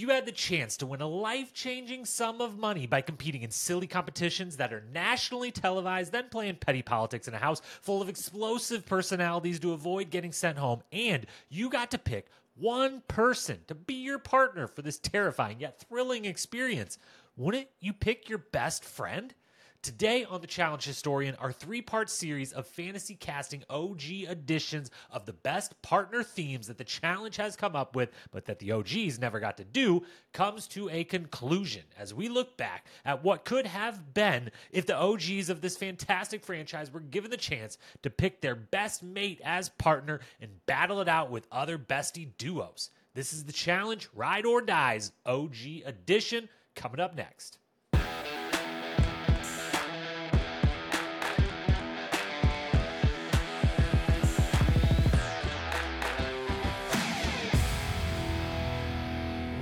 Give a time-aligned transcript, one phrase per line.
[0.00, 3.50] you had the chance to win a life changing sum of money by competing in
[3.50, 8.08] silly competitions that are nationally televised, then playing petty politics in a house full of
[8.08, 13.74] explosive personalities to avoid getting sent home, and you got to pick one person to
[13.74, 16.98] be your partner for this terrifying yet thrilling experience,
[17.36, 19.34] wouldn't you pick your best friend?
[19.82, 25.24] Today on The Challenge Historian, our three part series of fantasy casting OG editions of
[25.24, 29.18] the best partner themes that the challenge has come up with, but that the OGs
[29.18, 30.04] never got to do,
[30.34, 34.98] comes to a conclusion as we look back at what could have been if the
[34.98, 39.70] OGs of this fantastic franchise were given the chance to pick their best mate as
[39.70, 42.90] partner and battle it out with other bestie duos.
[43.14, 47.56] This is The Challenge Ride or Dies OG edition coming up next.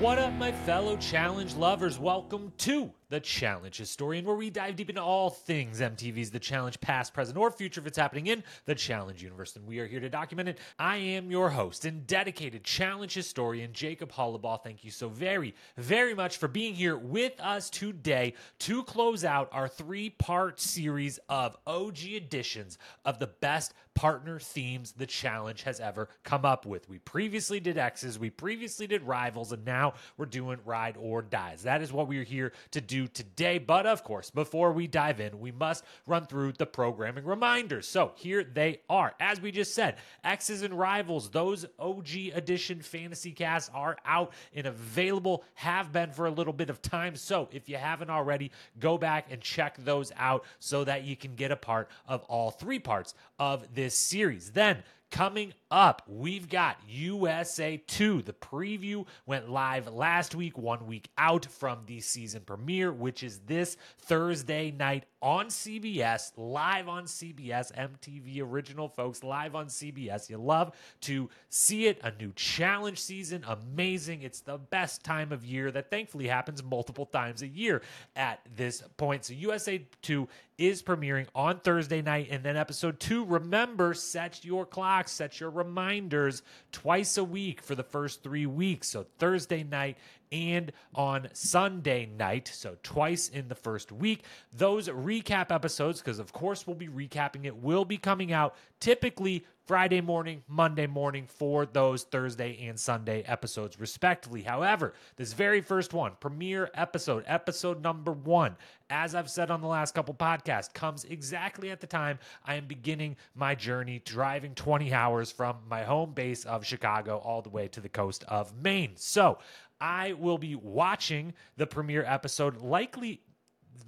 [0.01, 1.99] What up, my fellow challenge lovers?
[1.99, 6.81] Welcome to the Challenge Historian, where we dive deep into all things MTV's The Challenge,
[6.81, 9.57] past, present, or future, if it's happening in the Challenge universe.
[9.57, 10.59] And we are here to document it.
[10.79, 14.63] I am your host and dedicated Challenge Historian, Jacob Hollabaugh.
[14.63, 19.49] Thank you so very, very much for being here with us today to close out
[19.53, 25.81] our three part series of OG editions of the best partner themes the challenge has
[25.81, 26.89] ever come up with.
[26.89, 31.63] We previously did X's, we previously did rivals, and now we're doing ride or dies.
[31.65, 33.59] That is what we are here to do today.
[33.59, 37.87] But of course, before we dive in, we must run through the programming reminders.
[37.87, 39.15] So here they are.
[39.21, 44.67] As we just said, X's and Rivals, those OG edition fantasy casts are out and
[44.67, 47.15] available, have been for a little bit of time.
[47.15, 51.35] So if you haven't already, go back and check those out so that you can
[51.35, 54.51] get a part of all three parts of this series.
[54.51, 58.23] Then Coming up, we've got USA 2.
[58.23, 63.39] The preview went live last week, one week out from the season premiere, which is
[63.41, 70.29] this Thursday night on CBS, live on CBS, MTV original, folks, live on CBS.
[70.29, 71.99] You love to see it.
[72.05, 74.23] A new challenge season, amazing.
[74.23, 77.83] It's the best time of year that thankfully happens multiple times a year
[78.15, 79.25] at this point.
[79.25, 82.29] So, USA 2 is premiering on Thursday night.
[82.31, 84.67] And then episode two, remember, set your
[85.07, 86.43] set your reminders
[86.73, 88.89] twice a week for the first three weeks.
[88.89, 89.99] So Thursday night
[90.33, 92.51] and on Sunday night.
[92.53, 94.25] So twice in the first week.
[94.53, 99.45] Those recap episodes, because of course we'll be recapping it, will be coming out typically
[99.69, 104.41] Friday morning, Monday morning for those Thursday and Sunday episodes, respectively.
[104.41, 108.57] However, this very first one, premiere episode, episode number one,
[108.89, 112.65] as I've said on the last couple podcasts, comes exactly at the time I am
[112.65, 117.69] beginning my journey driving 20 hours from my home base of Chicago all the way
[117.69, 118.93] to the coast of Maine.
[118.95, 119.37] So
[119.83, 123.21] I will be watching the premiere episode likely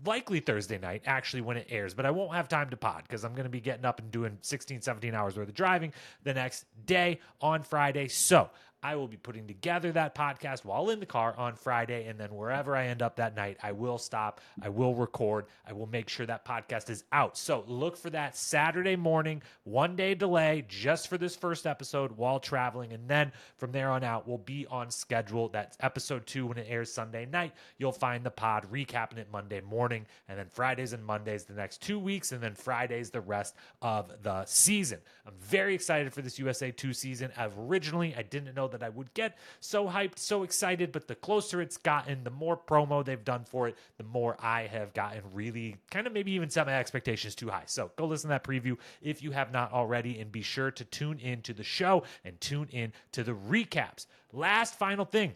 [0.04, 3.24] likely Thursday night, actually, when it airs, but I won't have time to pod because
[3.24, 5.92] I'm going to be getting up and doing 16, 17 hours worth of driving
[6.24, 8.08] the next day on Friday.
[8.08, 8.50] So
[8.82, 12.06] I will be putting together that podcast while in the car on Friday.
[12.06, 14.40] And then wherever I end up that night, I will stop.
[14.62, 15.46] I will record.
[15.66, 17.36] I will make sure that podcast is out.
[17.36, 22.40] So look for that Saturday morning, one day delay just for this first episode while
[22.40, 22.92] traveling.
[22.92, 25.48] And then from there on out, we'll be on schedule.
[25.48, 27.52] That's episode two when it airs Sunday night.
[27.78, 30.06] You'll find the pod recapping it Monday morning.
[30.28, 32.32] And then Fridays and Mondays the next two weeks.
[32.32, 35.00] And then Fridays the rest of the season.
[35.26, 37.30] I'm very excited for this USA 2 season.
[37.58, 40.92] Originally, I didn't know that I would get so hyped, so excited.
[40.92, 44.62] But the closer it's gotten, the more promo they've done for it, the more I
[44.62, 47.64] have gotten really kind of maybe even set my expectations too high.
[47.66, 50.84] So go listen to that preview if you have not already, and be sure to
[50.84, 54.06] tune in to the show and tune in to the recaps.
[54.32, 55.34] Last final thing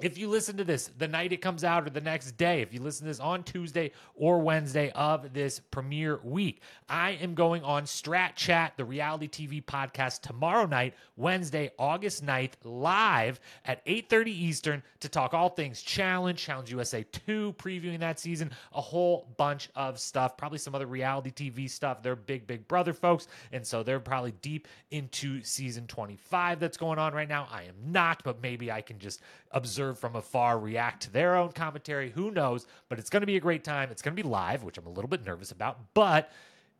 [0.00, 2.74] if you listen to this the night it comes out or the next day, if
[2.74, 7.62] you listen to this on Tuesday or Wednesday of this premiere week, I am going
[7.62, 14.32] on Strat Chat, the reality TV podcast tomorrow night, Wednesday, August 9th, live at 8:30
[14.32, 19.68] Eastern to talk all things Challenge, Challenge USA 2, previewing that season, a whole bunch
[19.76, 22.02] of stuff, probably some other reality TV stuff.
[22.02, 26.98] They're big big brother folks, and so they're probably deep into season 25 that's going
[26.98, 27.46] on right now.
[27.52, 29.20] I am not, but maybe I can just
[29.54, 32.10] observe from afar, react to their own commentary.
[32.10, 32.66] Who knows?
[32.88, 33.90] But it's going to be a great time.
[33.90, 36.30] It's going to be live, which I'm a little bit nervous about, but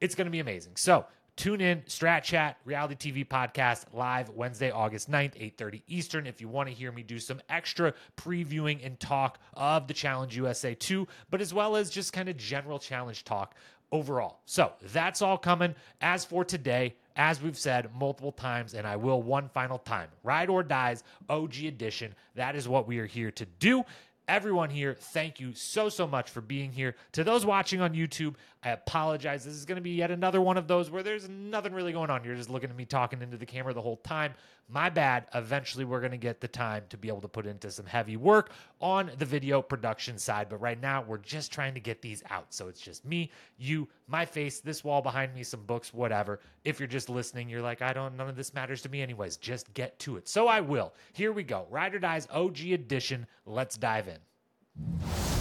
[0.00, 0.72] it's going to be amazing.
[0.76, 1.06] So
[1.36, 6.26] tune in, Strat Chat, reality TV podcast, live Wednesday, August 9th, 8.30 Eastern.
[6.26, 10.36] If you want to hear me do some extra previewing and talk of the Challenge
[10.36, 13.54] USA 2, but as well as just kind of general challenge talk
[13.94, 14.40] overall.
[14.44, 15.74] So that's all coming.
[16.00, 20.50] As for today, as we've said multiple times, and I will one final time Ride
[20.50, 22.14] or Dies OG Edition.
[22.34, 23.84] That is what we are here to do.
[24.26, 26.96] Everyone here, thank you so, so much for being here.
[27.12, 29.44] To those watching on YouTube, I apologize.
[29.44, 32.08] This is going to be yet another one of those where there's nothing really going
[32.10, 32.24] on.
[32.24, 34.34] You're just looking at me talking into the camera the whole time.
[34.68, 35.26] My bad.
[35.34, 38.16] Eventually, we're going to get the time to be able to put into some heavy
[38.16, 40.48] work on the video production side.
[40.48, 42.52] But right now, we're just trying to get these out.
[42.54, 46.40] So it's just me, you, my face, this wall behind me, some books, whatever.
[46.64, 49.36] If you're just listening, you're like, I don't, none of this matters to me, anyways.
[49.36, 50.28] Just get to it.
[50.28, 50.94] So I will.
[51.12, 51.66] Here we go.
[51.70, 53.26] Ride or Dies OG Edition.
[53.46, 55.33] Let's dive in.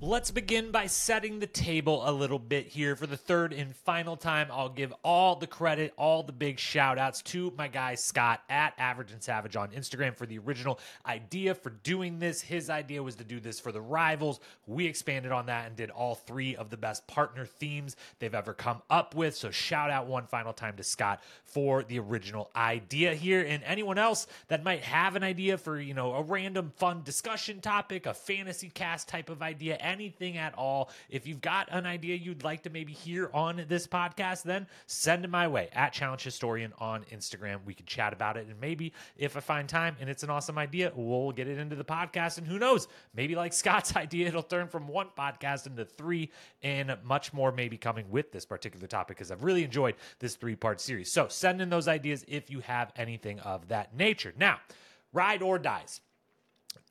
[0.00, 2.94] Let's begin by setting the table a little bit here.
[2.94, 6.98] For the third and final time, I'll give all the credit, all the big shout
[6.98, 11.52] outs to my guy Scott at Average and Savage on Instagram for the original idea
[11.52, 12.40] for doing this.
[12.40, 14.38] His idea was to do this for the rivals.
[14.68, 18.54] We expanded on that and did all three of the best partner themes they've ever
[18.54, 19.34] come up with.
[19.34, 23.44] So, shout out one final time to Scott for the original idea here.
[23.44, 27.60] And anyone else that might have an idea for, you know, a random fun discussion
[27.60, 30.90] topic, a fantasy cast type of idea, anything at all.
[31.08, 35.24] If you've got an idea you'd like to maybe hear on this podcast, then send
[35.24, 37.58] it my way at Challenge Historian on Instagram.
[37.64, 38.46] We could chat about it.
[38.46, 41.76] And maybe if I find time and it's an awesome idea, we'll get it into
[41.76, 42.38] the podcast.
[42.38, 46.30] And who knows, maybe like Scott's idea, it'll turn from one podcast into three
[46.62, 50.56] and much more maybe coming with this particular topic because I've really enjoyed this three
[50.56, 51.10] part series.
[51.10, 54.32] So send in those ideas if you have anything of that nature.
[54.36, 54.58] Now,
[55.12, 56.00] ride or dies.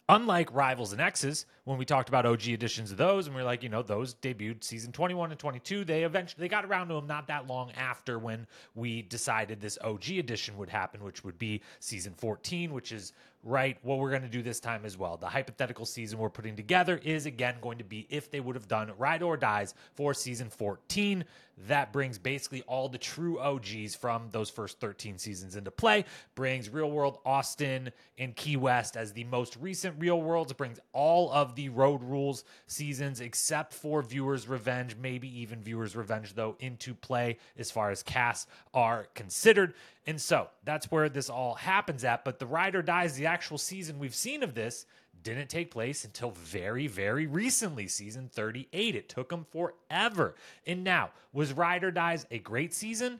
[0.09, 3.45] Unlike Rivals and X's, when we talked about OG editions of those, and we are
[3.45, 5.83] like, you know, those debuted season 21 and 22.
[5.83, 9.77] They eventually they got around to them not that long after when we decided this
[9.83, 13.11] OG edition would happen, which would be season 14, which is
[13.43, 15.17] right what we're going to do this time as well.
[15.17, 18.67] The hypothetical season we're putting together is again going to be if they would have
[18.67, 21.23] done Ride or Dies for season 14.
[21.65, 26.05] That brings basically all the true OGs from those first 13 seasons into play.
[26.35, 30.53] Brings Real World Austin and Key West as the most recent Real Worlds.
[30.53, 36.35] Brings all of the Road Rules seasons except for Viewers Revenge, maybe even Viewers Revenge
[36.35, 39.73] though into play as far as casts are considered.
[40.05, 42.23] And so that's where this all happens at.
[42.23, 44.85] But the Ride or Dies, the actual season we've seen of this,
[45.23, 48.95] didn't take place until very, very recently, season 38.
[48.95, 50.35] It took them forever.
[50.65, 53.19] And now, was Ride or Dies a great season?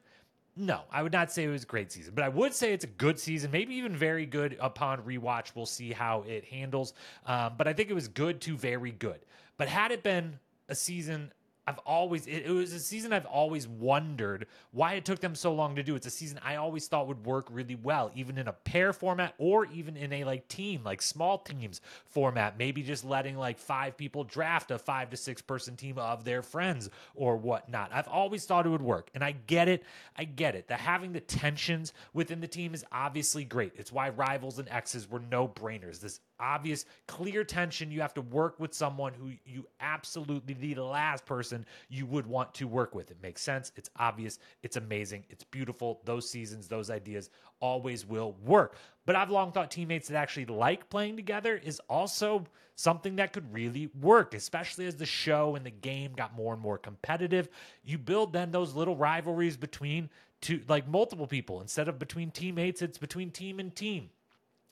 [0.56, 2.84] No, I would not say it was a great season, but I would say it's
[2.84, 5.52] a good season, maybe even very good upon rewatch.
[5.54, 6.94] We'll see how it handles.
[7.28, 9.20] Um, but I think it was good to very good.
[9.58, 11.32] But had it been a season
[11.68, 15.54] I've always it, it, was a season I've always wondered why it took them so
[15.54, 15.96] long to do.
[15.96, 19.34] It's a season I always thought would work really well, even in a pair format
[19.38, 22.58] or even in a like team, like small teams format.
[22.58, 26.42] Maybe just letting like five people draft a five to six person team of their
[26.42, 27.92] friends or whatnot.
[27.94, 29.84] I've always thought it would work, and I get it.
[30.16, 30.70] I get it.
[30.70, 33.74] That having the tensions within the team is obviously great.
[33.76, 36.00] It's why rivals and X's were no brainers.
[36.00, 37.92] This obvious, clear tension.
[37.92, 42.54] You have to work with someone who you absolutely the last person you would want
[42.56, 43.12] to work with.
[43.12, 43.72] It makes sense.
[43.76, 44.40] It's obvious.
[44.64, 45.26] It's amazing.
[45.30, 46.02] It's beautiful.
[46.06, 47.30] Those seasons, those ideas
[47.60, 48.76] always will work.
[49.06, 52.46] But I've long thought teammates that actually like playing together is also
[52.76, 56.62] something that could really work, especially as the show and the game got more and
[56.62, 57.50] more competitive.
[57.84, 60.10] You build then those little rivalries between
[60.42, 61.62] two, like multiple people.
[61.62, 64.10] Instead of between teammates, it's between team and team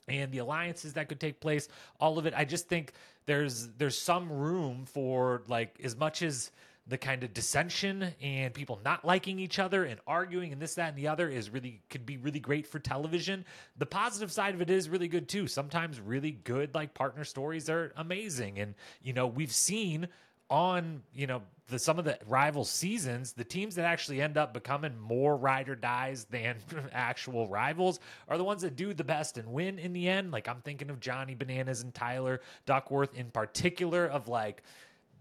[0.08, 1.68] and the alliances that could take place
[2.00, 2.34] all of it.
[2.36, 2.92] I just think
[3.26, 6.50] there's there's some room for like as much as
[6.88, 10.90] the kind of dissension and people not liking each other and arguing and this that
[10.90, 13.44] and the other is really could be really great for television.
[13.78, 15.48] The positive side of it is really good too.
[15.48, 18.60] Sometimes really good like partner stories are amazing.
[18.60, 20.06] And you know we've seen
[20.50, 24.54] on you know the some of the rival seasons, the teams that actually end up
[24.54, 26.56] becoming more ride or dies than
[26.92, 27.98] actual rivals
[28.28, 30.30] are the ones that do the best and win in the end.
[30.30, 34.62] Like I'm thinking of Johnny Bananas and Tyler Duckworth in particular of like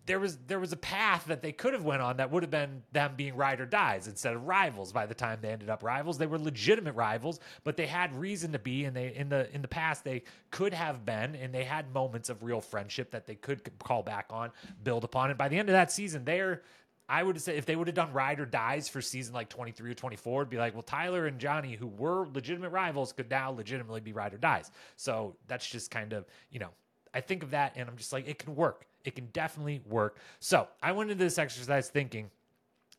[0.06, 2.52] there was there was a path that they could have went on that would have
[2.52, 5.84] been them being ride or dies instead of rivals by the time they ended up
[5.84, 9.54] rivals they were legitimate rivals but they had reason to be and they in the
[9.54, 13.26] in the past they could have been and they had moments of real friendship that
[13.26, 14.52] they could call back on
[14.84, 16.62] build upon and by the end of that season they're
[17.08, 19.92] I would say if they would have done ride or dies for season like 23
[19.92, 23.52] or 24, it'd be like, well, Tyler and Johnny, who were legitimate rivals, could now
[23.52, 24.72] legitimately be ride or dies.
[24.96, 26.70] So that's just kind of, you know,
[27.14, 28.88] I think of that and I'm just like, it can work.
[29.06, 30.18] It can definitely work.
[30.40, 32.30] So I went into this exercise thinking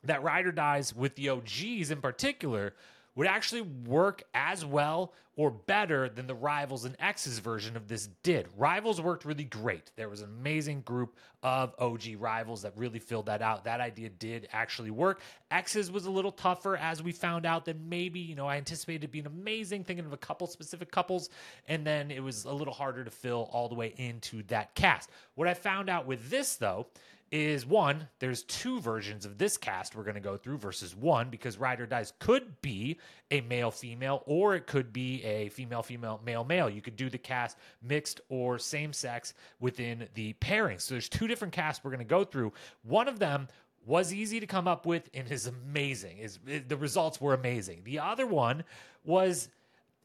[0.05, 2.75] that Ride or Dies with the OGs in particular
[3.17, 8.09] would actually work as well or better than the Rivals and X's version of this
[8.23, 8.49] did.
[8.57, 9.91] Rivals worked really great.
[9.95, 13.65] There was an amazing group of OG rivals that really filled that out.
[13.65, 15.21] That idea did actually work.
[15.51, 19.11] X's was a little tougher as we found out that maybe, you know, I anticipated
[19.11, 21.29] being amazing, thinking of a couple specific couples,
[21.69, 25.11] and then it was a little harder to fill all the way into that cast.
[25.35, 26.87] What I found out with this, though,
[27.33, 31.29] is one, there's two versions of this cast we're going to go through versus one
[31.29, 32.99] because Ride or Dies could be
[33.31, 36.71] a male female or it could be a female female male male.
[36.71, 40.79] You could do the cast mixed or same sex within the pairing.
[40.79, 42.53] So there's two different casts we're going to go through.
[42.83, 43.49] One of them
[43.85, 46.19] was easy to come up with and is amazing.
[46.19, 47.83] Is the results were amazing.
[47.85, 48.65] The other one
[49.05, 49.49] was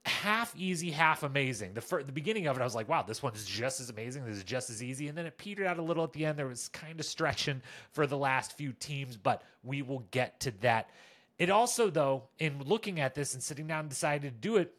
[0.05, 1.73] half easy, half amazing.
[1.73, 4.25] The fir- the beginning of it, I was like, wow, this one's just as amazing.
[4.25, 5.07] This is just as easy.
[5.07, 6.39] And then it petered out a little at the end.
[6.39, 10.51] There was kind of stretching for the last few teams, but we will get to
[10.61, 10.89] that.
[11.37, 14.73] It also, though, in looking at this and sitting down and deciding to do it,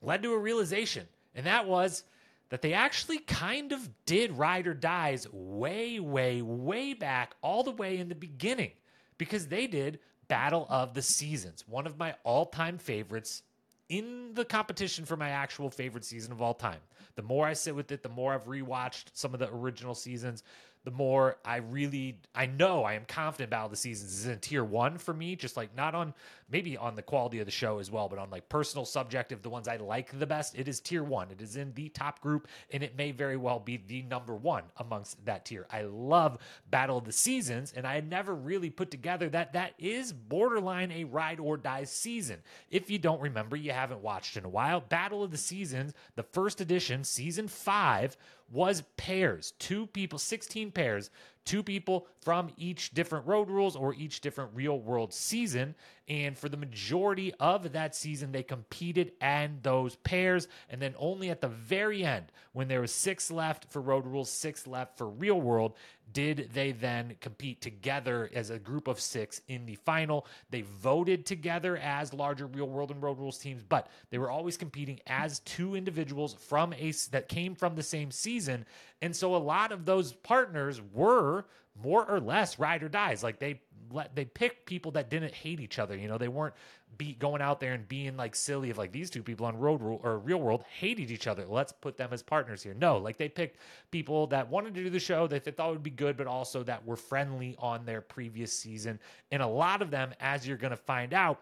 [0.00, 2.04] led to a realization, and that was
[2.50, 7.70] that they actually kind of did ride or dies way, way, way back, all the
[7.70, 8.70] way in the beginning,
[9.16, 13.42] because they did Battle of the Seasons, one of my all time favorites
[13.88, 16.80] in the competition for my actual favorite season of all time.
[17.16, 20.42] The more I sit with it, the more I've rewatched some of the original seasons,
[20.84, 24.38] the more I really I know I am confident Battle of the Seasons is in
[24.38, 26.14] tier one for me, just like not on
[26.50, 29.48] maybe on the quality of the show as well, but on like personal subjective, the
[29.48, 31.30] ones I like the best, it is tier one.
[31.30, 34.64] It is in the top group, and it may very well be the number one
[34.76, 35.66] amongst that tier.
[35.72, 36.38] I love
[36.70, 40.92] Battle of the Seasons, and I had never really put together that that is borderline
[40.92, 42.40] a ride or die season.
[42.70, 44.80] If you don't remember, you haven't watched in a while.
[44.80, 48.16] Battle of the Seasons, the first edition, season five
[48.50, 51.10] was pairs, two people, 16 pairs,
[51.44, 55.74] two people from each different road rules or each different real world season.
[56.06, 60.48] And for the majority of that season, they competed and those pairs.
[60.68, 64.30] And then only at the very end, when there was six left for road rules,
[64.30, 65.74] six left for real world,
[66.12, 70.26] did they then compete together as a group of six in the final.
[70.50, 74.58] They voted together as larger real world and road rules teams, but they were always
[74.58, 78.66] competing as two individuals from a that came from the same season.
[79.00, 81.46] And so a lot of those partners were
[81.82, 83.22] more or less ride or dies.
[83.22, 85.96] Like they let they picked people that didn't hate each other.
[85.96, 86.54] You know, they weren't
[86.96, 89.80] be going out there and being like silly of like these two people on road
[89.82, 91.44] rule or real world hated each other.
[91.46, 92.74] Let's put them as partners here.
[92.74, 93.58] No, like they picked
[93.90, 96.62] people that wanted to do the show that they thought would be good, but also
[96.62, 99.00] that were friendly on their previous season.
[99.32, 101.40] And a lot of them, as you're gonna find out,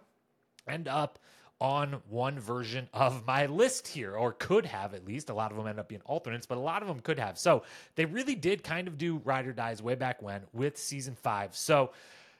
[0.69, 1.19] end up
[1.63, 5.31] on one version of my list here, or could have at least.
[5.31, 7.39] A lot of them end up being alternates, but a lot of them could have.
[7.39, 7.63] So
[7.95, 11.55] they really did kind of do Ride or Dies way back when with season five.
[11.55, 11.93] So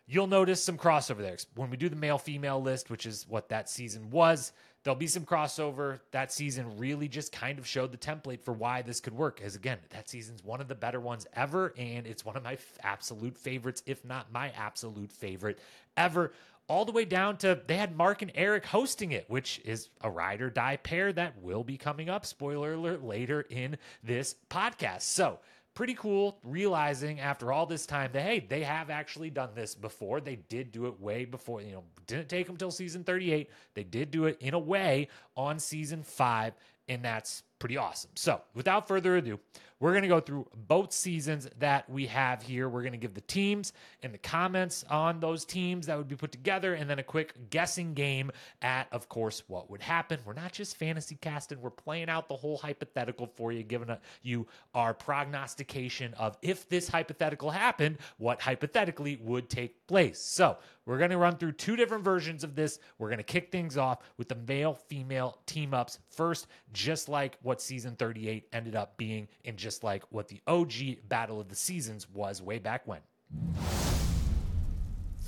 [0.09, 1.37] you'll notice some crossover there.
[1.55, 4.51] When we do the male female list, which is what that season was,
[4.83, 6.01] there'll be some crossover.
[6.11, 9.41] That season really just kind of showed the template for why this could work.
[9.41, 12.55] As again, that season's one of the better ones ever, and it's one of my
[12.55, 15.61] f- absolute favorites, if not my absolute favorite
[15.97, 16.33] ever
[16.73, 20.11] all the way down to they had Mark and Eric hosting it, which is a
[20.11, 22.25] ride or die pair that will be coming up.
[22.25, 25.03] Spoiler alert later in this podcast.
[25.03, 25.39] So,
[25.75, 30.23] pretty cool realizing after all this time that hey, they have actually done this before.
[30.23, 33.51] They did do it way before, you know, didn't take them till season 38.
[33.75, 36.55] They did do it in a way on season 5
[36.89, 38.11] and that's pretty awesome.
[38.15, 39.39] So, without further ado,
[39.83, 42.69] we're going to go through both seasons that we have here.
[42.69, 43.73] We're going to give the teams
[44.05, 47.51] and the comments on those teams that would be put together, and then a quick
[47.51, 48.31] guessing game
[48.63, 50.21] at, of course, what would happen.
[50.25, 53.89] We're not just fantasy casting, we're playing out the whole hypothetical for you, giving
[54.23, 60.21] you our prognostication of if this hypothetical happened, what hypothetically would take place.
[60.21, 62.81] So, we're going to run through two different versions of this.
[62.99, 67.39] We're going to kick things off with the male female team ups first, just like
[67.43, 71.57] what season 38 ended up being, in just like what the OG Battle of the
[71.57, 73.01] Seasons was way back when.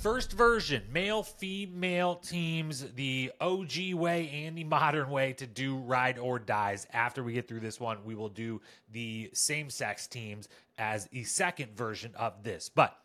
[0.01, 6.19] First version, male female teams, the OG way and the modern way to do ride
[6.19, 6.85] or dies.
[6.93, 8.61] After we get through this one, we will do
[8.91, 10.47] the same sex teams
[10.77, 12.69] as the second version of this.
[12.69, 12.95] But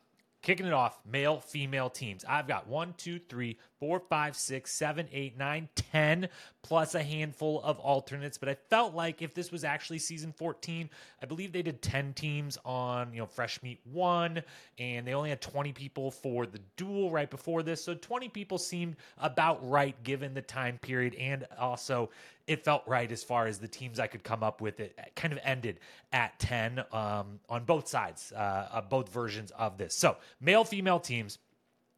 [0.43, 2.25] Kicking it off, male, female teams.
[2.27, 6.29] I've got one, two, three, four, five, six, seven, eight, nine, ten,
[6.63, 8.39] plus a handful of alternates.
[8.39, 10.89] But I felt like if this was actually season 14,
[11.23, 14.43] I believe they did 10 teams on, you know, Fresh Meat 1,
[14.79, 17.83] and they only had 20 people for the duel right before this.
[17.83, 22.11] So 20 people seemed about right given the time period and also
[22.47, 24.81] it felt right as far as the teams I could come up with.
[24.81, 25.79] It kind of ended
[26.13, 29.95] at 10 um, on both sides, uh, both versions of this.
[29.95, 31.39] So, male female teams.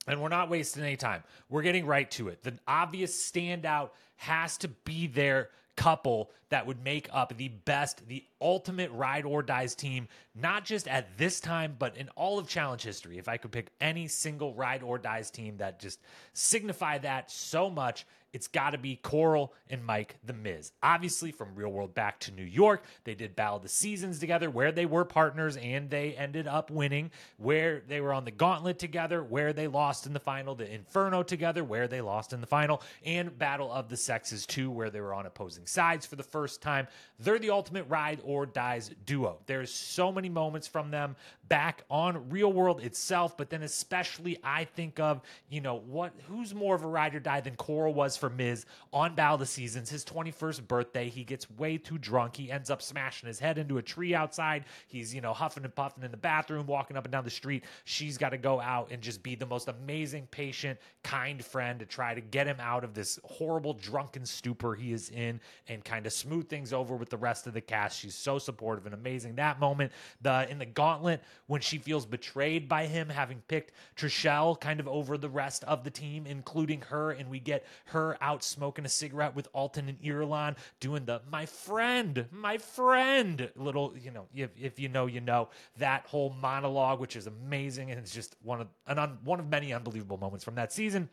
[0.06, 1.22] And we're not wasting any time.
[1.48, 2.42] We're getting right to it.
[2.42, 8.24] The obvious standout has to be their couple that would make up the best, the
[8.40, 12.82] ultimate ride or dies team, not just at this time, but in all of challenge
[12.82, 13.16] history.
[13.16, 16.00] If I could pick any single ride or dies team that just
[16.34, 20.72] signify that so much, it's got to be Coral and Mike the Miz.
[20.82, 24.50] Obviously, from Real World back to New York, they did Battle of the Seasons together,
[24.50, 27.10] where they were partners and they ended up winning.
[27.36, 30.54] Where they were on the Gauntlet together, where they lost in the final.
[30.54, 34.70] The Inferno together, where they lost in the final, and Battle of the Sexes too,
[34.70, 36.86] where they were on opposing sides for the first time.
[37.18, 39.38] They're the ultimate ride or dies duo.
[39.46, 41.16] There's so many moments from them
[41.48, 45.20] back on Real World itself, but then especially I think of
[45.50, 48.66] you know what who's more of a ride or die than Coral was for Miz
[48.92, 51.08] on the Seasons, his 21st birthday.
[51.08, 52.36] He gets way too drunk.
[52.36, 54.66] He ends up smashing his head into a tree outside.
[54.86, 57.64] He's, you know, huffing and puffing in the bathroom, walking up and down the street.
[57.84, 61.84] She's got to go out and just be the most amazing, patient, kind friend to
[61.84, 66.06] try to get him out of this horrible drunken stupor he is in and kind
[66.06, 67.98] of smooth things over with the rest of the cast.
[67.98, 69.34] She's so supportive and amazing.
[69.34, 74.60] That moment, the in the gauntlet when she feels betrayed by him having picked Trishelle
[74.60, 78.44] kind of over the rest of the team, including her, and we get her out
[78.44, 84.10] smoking a cigarette with Alton and Irulan, doing the my friend, my friend little, you
[84.10, 87.90] know, if, if you know, you know, that whole monologue, which is amazing.
[87.90, 91.08] And it's just one of an un, one of many unbelievable moments from that season.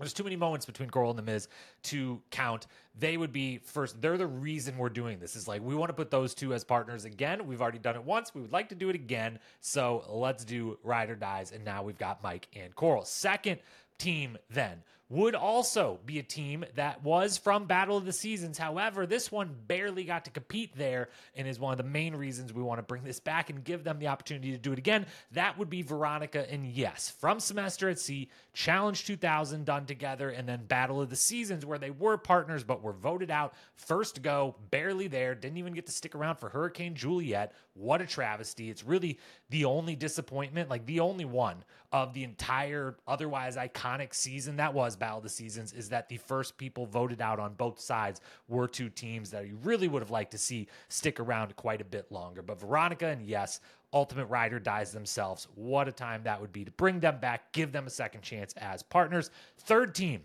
[0.00, 1.46] There's too many moments between Coral and The Miz
[1.84, 2.66] to count.
[2.98, 4.00] They would be first.
[4.00, 5.36] They're the reason we're doing this.
[5.36, 7.46] Is like we want to put those two as partners again.
[7.46, 8.34] We've already done it once.
[8.34, 9.38] We would like to do it again.
[9.60, 11.52] So let's do Ride or Dies.
[11.52, 13.04] And now we've got Mike and Coral.
[13.04, 13.60] Second
[13.98, 18.56] team then would also be a team that was from Battle of the Seasons.
[18.56, 22.52] However, this one barely got to compete there and is one of the main reasons
[22.52, 25.04] we want to bring this back and give them the opportunity to do it again.
[25.32, 30.48] That would be Veronica and Yes from Semester at Sea, Challenge 2000 done together, and
[30.48, 34.54] then Battle of the Seasons where they were partners but were voted out first go,
[34.70, 37.52] barely there, didn't even get to stick around for Hurricane Juliet.
[37.74, 38.70] What a travesty.
[38.70, 44.56] It's really the only disappointment, like the only one of the entire otherwise iconic season
[44.56, 47.80] that was Battle of the Seasons is that the first people voted out on both
[47.80, 51.80] sides were two teams that you really would have liked to see stick around quite
[51.80, 52.42] a bit longer.
[52.42, 53.60] But Veronica and yes,
[53.92, 55.48] Ultimate Rider dies themselves.
[55.56, 58.54] What a time that would be to bring them back, give them a second chance
[58.58, 59.32] as partners.
[59.58, 60.22] Third team,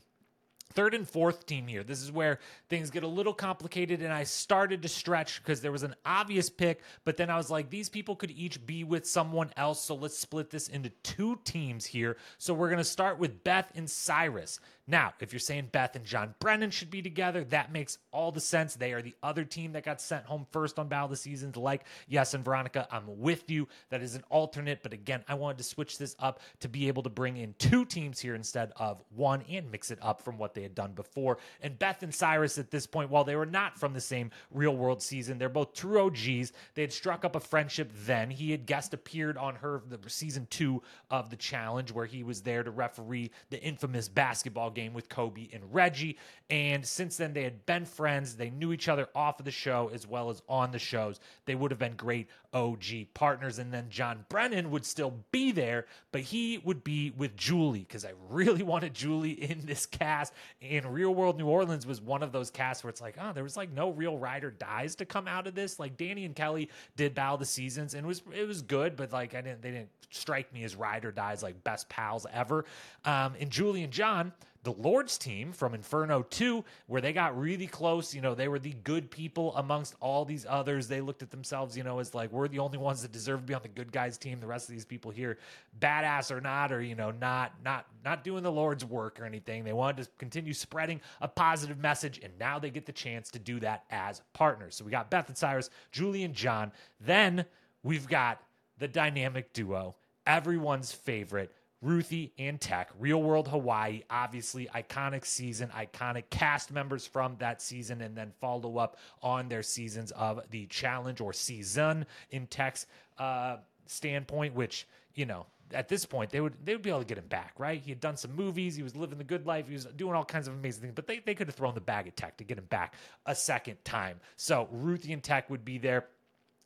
[0.76, 1.84] third and fourth team here.
[1.84, 5.72] This is where things get a little complicated, and I started to stretch because there
[5.72, 9.08] was an obvious pick, but then I was like, these people could each be with
[9.08, 12.18] someone else, so let's split this into two teams here.
[12.38, 14.60] So we're going to start with Beth and Cyrus.
[14.88, 18.40] Now, if you're saying Beth and John Brennan should be together, that makes all the
[18.40, 18.76] sense.
[18.76, 21.58] They are the other team that got sent home first on Battle of the Seasons.
[21.58, 23.68] Like, yes, and Veronica, I'm with you.
[23.90, 24.84] That is an alternate.
[24.84, 27.84] But again, I wanted to switch this up to be able to bring in two
[27.84, 31.40] teams here instead of one and mix it up from what they had done before.
[31.62, 34.76] And Beth and Cyrus at this point, while they were not from the same real
[34.76, 36.52] world season, they're both true OGs.
[36.76, 38.30] They had struck up a friendship then.
[38.30, 42.42] He had guest appeared on her the season two of the challenge where he was
[42.42, 46.18] there to referee the infamous basketball game with Kobe and Reggie.
[46.50, 48.36] And since then, they had been friends.
[48.36, 51.20] They knew each other off of the show as well as on the shows.
[51.46, 53.60] They would have been great OG partners.
[53.60, 58.06] And then John Brennan would still be there, but he would be with Julie because
[58.06, 60.34] I really wanted Julie in this cast.
[60.62, 63.44] And Real World New Orleans was one of those casts where it's like, oh, there
[63.44, 65.78] was like no real rider dies to come out of this.
[65.80, 69.12] Like Danny and Kelley did Battle the Seasons and it was it was good, but
[69.12, 72.64] like I didn't they didn't strike me as ride or dies like best pals ever.
[73.04, 74.32] Um, and Julie and John
[74.66, 78.14] the Lord's team from Inferno 2, where they got really close.
[78.14, 80.88] You know, they were the good people amongst all these others.
[80.88, 83.46] They looked at themselves, you know, as like, we're the only ones that deserve to
[83.46, 84.40] be on the good guys team.
[84.40, 85.38] The rest of these people here,
[85.80, 89.64] badass or not, or, you know, not, not, not doing the Lord's work or anything.
[89.64, 92.20] They wanted to continue spreading a positive message.
[92.24, 94.76] And now they get the chance to do that as partners.
[94.76, 96.72] So we got Beth and Cyrus, Julie and John.
[97.00, 97.46] Then
[97.84, 98.42] we've got
[98.78, 99.96] the dynamic duo,
[100.28, 101.52] everyone's favorite.
[101.86, 108.02] Ruthie and Teck, Real World Hawaii, obviously iconic season, iconic cast members from that season,
[108.02, 112.88] and then follow up on their seasons of the challenge or season in Teck's
[113.20, 117.06] uh, standpoint, which, you know, at this point they would they would be able to
[117.06, 117.80] get him back, right?
[117.80, 120.26] He had done some movies, he was living the good life, he was doing all
[120.26, 122.44] kinds of amazing things, but they, they could have thrown the bag at Teck to
[122.44, 122.96] get him back
[123.28, 124.20] a second time.
[124.38, 126.08] So Ruthie and Teck would be there.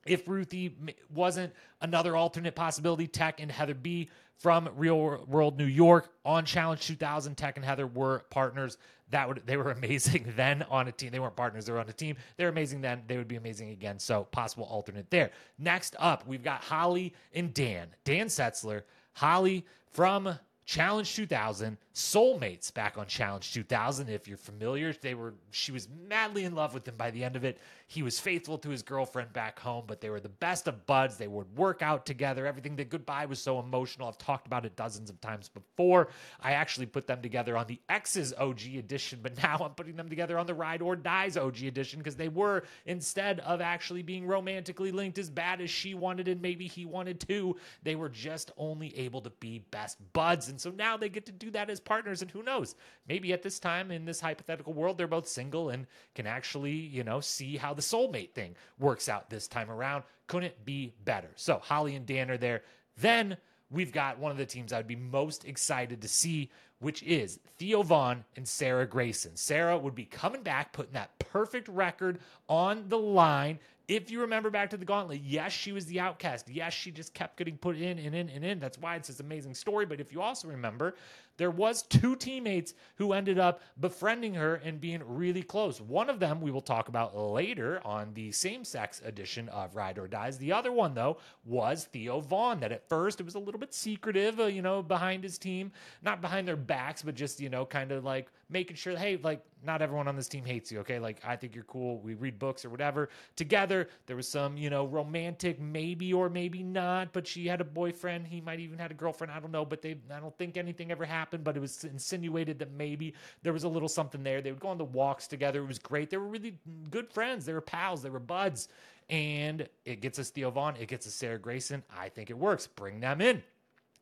[0.05, 0.75] If Ruthie
[1.13, 6.85] wasn't another alternate possibility, Teck and Heather B from Real World New York on Challenge
[6.85, 7.35] 2000.
[7.35, 8.77] Teck and Heather were partners.
[9.11, 11.11] That would they were amazing then on a team.
[11.11, 12.15] They weren't partners; they were on a team.
[12.37, 13.03] They're amazing then.
[13.07, 13.99] They would be amazing again.
[13.99, 15.31] So possible alternate there.
[15.57, 17.87] Next up, we've got Holly and Dan.
[18.03, 20.37] Dan Setzer, Holly from
[20.69, 24.07] Challenge 2000, Soulmates back on Challenge 2000.
[24.07, 27.35] If you're familiar, they were she was madly in love with him by the end
[27.35, 27.57] of it.
[27.91, 31.17] He was faithful to his girlfriend back home, but they were the best of buds.
[31.17, 32.45] They would work out together.
[32.45, 32.75] Everything.
[32.75, 34.07] The goodbye was so emotional.
[34.07, 36.09] I've talked about it dozens of times before.
[36.39, 40.07] I actually put them together on the X's OG edition, but now I'm putting them
[40.07, 44.27] together on the Ride or Dies OG edition because they were instead of actually being
[44.27, 48.51] romantically linked as bad as she wanted and maybe he wanted to, they were just
[48.55, 50.49] only able to be best buds.
[50.49, 52.21] And so now they get to do that as partners.
[52.21, 52.75] And who knows?
[53.07, 57.03] Maybe at this time in this hypothetical world, they're both single and can actually, you
[57.03, 60.03] know, see how the soulmate thing works out this time around.
[60.27, 61.29] Couldn't be better.
[61.35, 62.63] So Holly and Dan are there.
[62.97, 63.37] Then
[63.71, 67.83] we've got one of the teams I'd be most excited to see, which is Theo
[67.83, 69.37] Von and Sarah Greyson.
[69.37, 73.59] Sarah would be coming back, putting that perfect record on the line.
[73.87, 76.49] If you remember back to the gauntlet, yes, she was the outcast.
[76.49, 78.59] Yes, she just kept getting put in and in and in.
[78.59, 79.85] That's why it's this amazing story.
[79.85, 80.95] But if you also remember,
[81.39, 85.81] there was two teammates who ended up befriending her and being really close.
[85.81, 90.07] One of them we will talk about later on the same-sex edition of Ride or
[90.07, 90.37] Dies.
[90.37, 93.73] The other one though was Theo Von That at first it was a little bit
[93.73, 95.71] secretive, uh, you know, behind his team,
[96.03, 99.43] not behind their backs, but just you know, kind of like making sure, hey, like
[99.63, 100.99] not everyone on this team hates you, okay?
[100.99, 101.99] Like I think you're cool.
[101.99, 103.89] We read books or whatever together.
[104.07, 108.27] There was some, you know, romantic maybe or maybe not, but she had a boyfriend.
[108.27, 109.31] He might even had a girlfriend.
[109.31, 112.59] I don't know, but they I don't think anything ever happened, but it was insinuated
[112.59, 113.13] that maybe
[113.43, 114.41] there was a little something there.
[114.41, 115.61] They would go on the walks together.
[115.61, 116.09] It was great.
[116.09, 116.57] They were really
[116.89, 117.45] good friends.
[117.45, 118.01] They were pals.
[118.01, 118.69] They were buds.
[119.09, 120.75] And it gets us Theo Von.
[120.75, 121.83] It gets us Sarah Greyson.
[121.95, 122.67] I think it works.
[122.67, 123.43] Bring them in.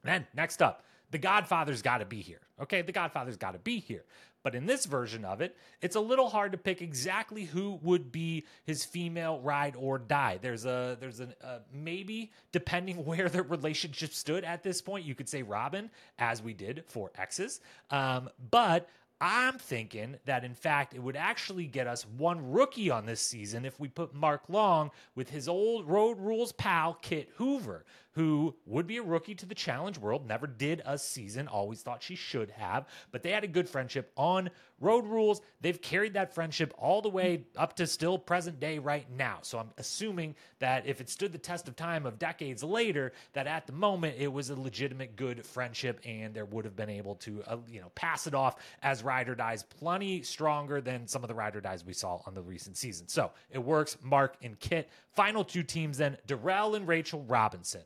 [0.03, 2.41] Then next up, the Godfather's got to be here.
[2.61, 4.03] Okay, the Godfather's got to be here.
[4.43, 8.11] But in this version of it, it's a little hard to pick exactly who would
[8.11, 10.39] be his female ride or die.
[10.41, 15.15] There's a there's a, a maybe depending where the relationship stood at this point, you
[15.15, 17.59] could say Robin, as we did for X's.
[17.89, 18.87] Um, but
[19.19, 23.65] I'm thinking that in fact it would actually get us one rookie on this season
[23.65, 27.83] if we put Mark Long with his old Road Rules pal Kit Hoover,
[28.17, 32.01] who would be a rookie to the challenge world, never did a season, always thought
[32.01, 34.49] she should have, but they had a good friendship on
[34.79, 35.39] Road Rules.
[35.61, 39.37] They've carried that friendship all the way up to still present day right now.
[39.43, 43.45] So I'm assuming that if it stood the test of time of decades later, that
[43.45, 47.15] at the moment it was a legitimate good friendship and there would have been able
[47.17, 51.23] to, uh, you know, pass it off as ride or dies plenty stronger than some
[51.23, 53.07] of the ride or dies we saw on the recent season.
[53.07, 53.95] So it works.
[54.01, 54.89] Mark and Kit.
[55.11, 57.83] Final two teams then Darrell and Rachel Robinson.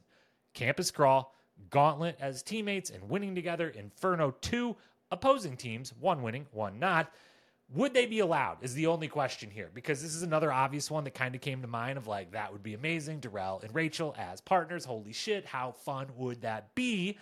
[0.54, 1.34] Campus Crawl,
[1.70, 3.70] Gauntlet as teammates, and winning together.
[3.70, 4.76] Inferno 2,
[5.12, 7.12] opposing teams, one winning, one not.
[7.74, 8.58] Would they be allowed?
[8.62, 11.62] Is the only question here because this is another obvious one that kind of came
[11.62, 13.22] to mind of like, that would be amazing.
[13.22, 14.84] Darrell and Rachel as partners.
[14.84, 17.18] Holy shit, how fun would that be?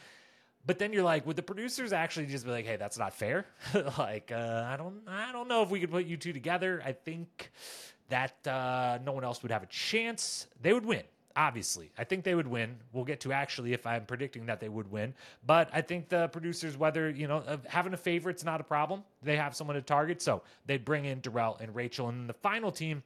[0.66, 3.46] But then you're like, would the producers actually just be like, "Hey, that's not fair"?
[3.98, 6.82] like, uh, I don't, I don't know if we could put you two together.
[6.84, 7.52] I think
[8.10, 10.48] that uh, no one else would have a chance.
[10.62, 11.04] They would win
[11.40, 11.90] obviously.
[11.98, 12.76] I think they would win.
[12.92, 15.14] We'll get to actually if I'm predicting that they would win.
[15.46, 19.06] But I think the producers, whether, you know, having a favorite's not a problem.
[19.24, 20.22] They have someone to target.
[20.22, 22.10] So they bring in Darrell and Rachel.
[22.10, 23.04] And the final team,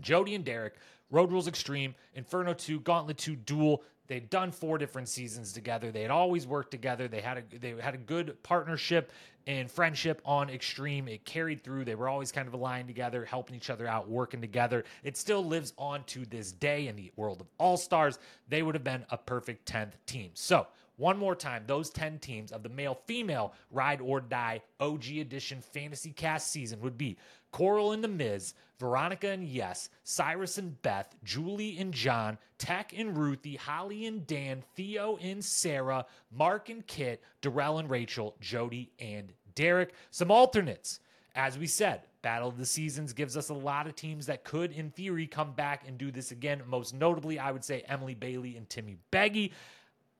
[0.00, 0.74] Jodi and Derrick,
[1.12, 3.84] Road Rules Extreme, Inferno 2, Gauntlet 2 Duel.
[4.08, 5.92] They'd done four different seasons together.
[5.92, 7.06] They had always worked together.
[7.06, 9.12] They had a they had a good partnership
[9.46, 11.08] and friendship on Extreme.
[11.08, 11.84] It carried through.
[11.84, 14.84] They were always kind of aligned together, helping each other out, working together.
[15.02, 18.18] It still lives on to this day in the world of All Stars.
[18.48, 20.30] They would have been a perfect 10th team.
[20.34, 20.66] So,
[21.00, 25.62] one more time, those 10 teams of the male female ride or die OG edition
[25.72, 27.16] fantasy cast season would be
[27.50, 33.16] Coral and the Miz, Veronica and Yes, Cyrus and Beth, Julie and John, Teck and
[33.16, 39.32] Ruthie, Holly and Dan, Theo and Sarah, Mark and Kit, Darrell and Rachel, Jodi and
[39.54, 39.94] Derrick.
[40.10, 41.00] Some alternates.
[41.34, 44.72] As we said, Battle of the Seasons gives us a lot of teams that could,
[44.72, 46.62] in theory, come back and do this again.
[46.66, 49.52] Most notably, I would say Emily Bailey and Timmy Beggy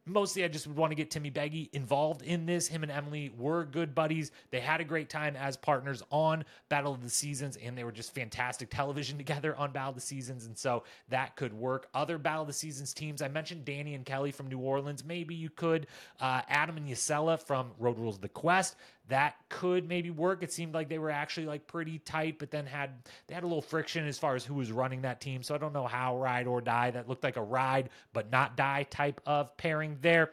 [0.07, 2.67] mostly I just would want to get Timmy Beggy involved in this.
[2.67, 4.33] Him and Emily were good buddies.
[4.51, 7.93] They had a great time as partners on Battle of the Seasons, and they were
[7.93, 10.47] just fantastic television together on Battle of the Seasons.
[10.47, 11.89] And so that could work.
[11.95, 15.05] Other Battle of the Seasons teams, I mentioned Danny and Kelley from New Orleans.
[15.05, 15.87] Maybe you could.
[16.21, 18.77] Uh, Adam and Jisela from Road Rules of The Quest
[19.11, 20.43] that could maybe work.
[20.43, 22.91] It seemed like they were actually like pretty tight, but then had
[23.27, 25.43] they had a little friction as far as who was running that team.
[25.43, 28.57] So I don't know how ride or die that looked like a ride but not
[28.57, 30.31] die type of pairing there.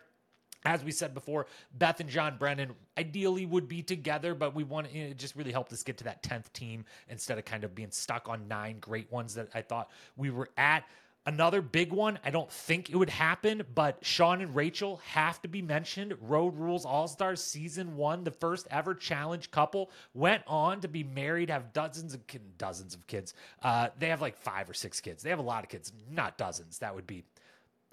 [0.65, 4.87] As we said before, Beth and John Brennan ideally would be together, but we want
[4.93, 7.91] it just really helped us get to that 10th team instead of kind of being
[7.91, 10.83] stuck on nine great ones that I thought we were at.
[11.27, 15.49] Another big one, I don't think it would happen, but Sean and Rachel have to
[15.49, 16.15] be mentioned.
[16.21, 21.03] Road Rules All Stars season one, the first ever challenge couple, went on to be
[21.03, 22.21] married, have dozens of
[22.57, 23.33] dozens of kids.
[23.61, 25.21] Uh, they have like five or six kids.
[25.21, 26.79] They have a lot of kids, not dozens.
[26.79, 27.25] That would be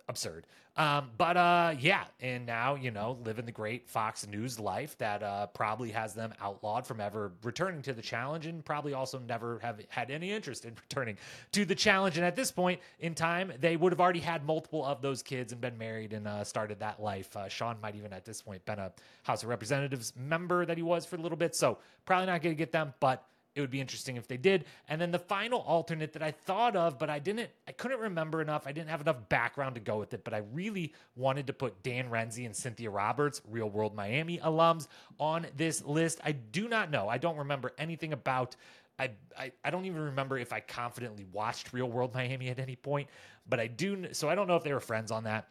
[0.09, 0.47] absurd.
[0.77, 5.23] Um, but uh, yeah, and now you know living the great Fox News life that
[5.23, 9.61] uh, probably has them outlawed from ever returning to the challenge, and probably also never
[9.61, 11.17] have had any interest in returning
[11.53, 12.17] to the challenge.
[12.17, 15.53] And at this point in time, they would have already had multiple of those kids
[15.53, 17.37] and been married and uh, started that life.
[17.37, 20.83] Uh, Sean might even at this point been a House of Representatives member that he
[20.83, 23.71] was for a little bit, so probably not going to get them, but it would
[23.71, 24.65] be interesting if they did.
[24.89, 28.43] And then the final alternate that I thought of, but I didn't, I couldn't remember
[28.43, 28.67] enough.
[28.67, 31.83] I didn't have enough background to go with it, but I really wanted to put
[31.83, 34.89] Dan Renzi and Cynthia Roberts, Real World Miami alums,
[35.19, 36.21] on this list.
[36.25, 37.09] I do not know.
[37.09, 38.57] I don't remember anything about.
[38.99, 42.77] I, I, I don't even remember if I confidently watched Real World Miami at any
[42.77, 43.09] point,
[43.49, 44.13] but I do.
[44.13, 45.49] So I don't know if they were friends on that.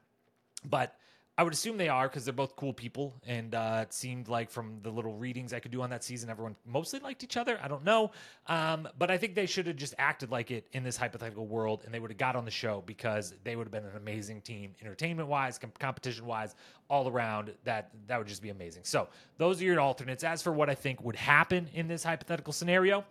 [0.66, 0.96] But
[1.36, 4.52] I would assume they are because they're both cool people, and uh, it seemed like
[4.52, 7.60] from the little readings I could do on that season, everyone mostly liked each other.
[7.64, 8.12] I don't know,
[8.46, 11.82] um, but I think they should have just acted like it in this hypothetical world,
[11.86, 14.42] and they would have got on the show because they would have been an amazing
[14.42, 16.54] team, entertainment wise, com- competition wise,
[16.88, 17.52] all around.
[17.64, 18.84] That that would just be amazing.
[18.86, 19.08] So
[19.40, 20.24] those are your alternates.
[20.24, 23.06] As for what I think would happen in this hypothetical scenario,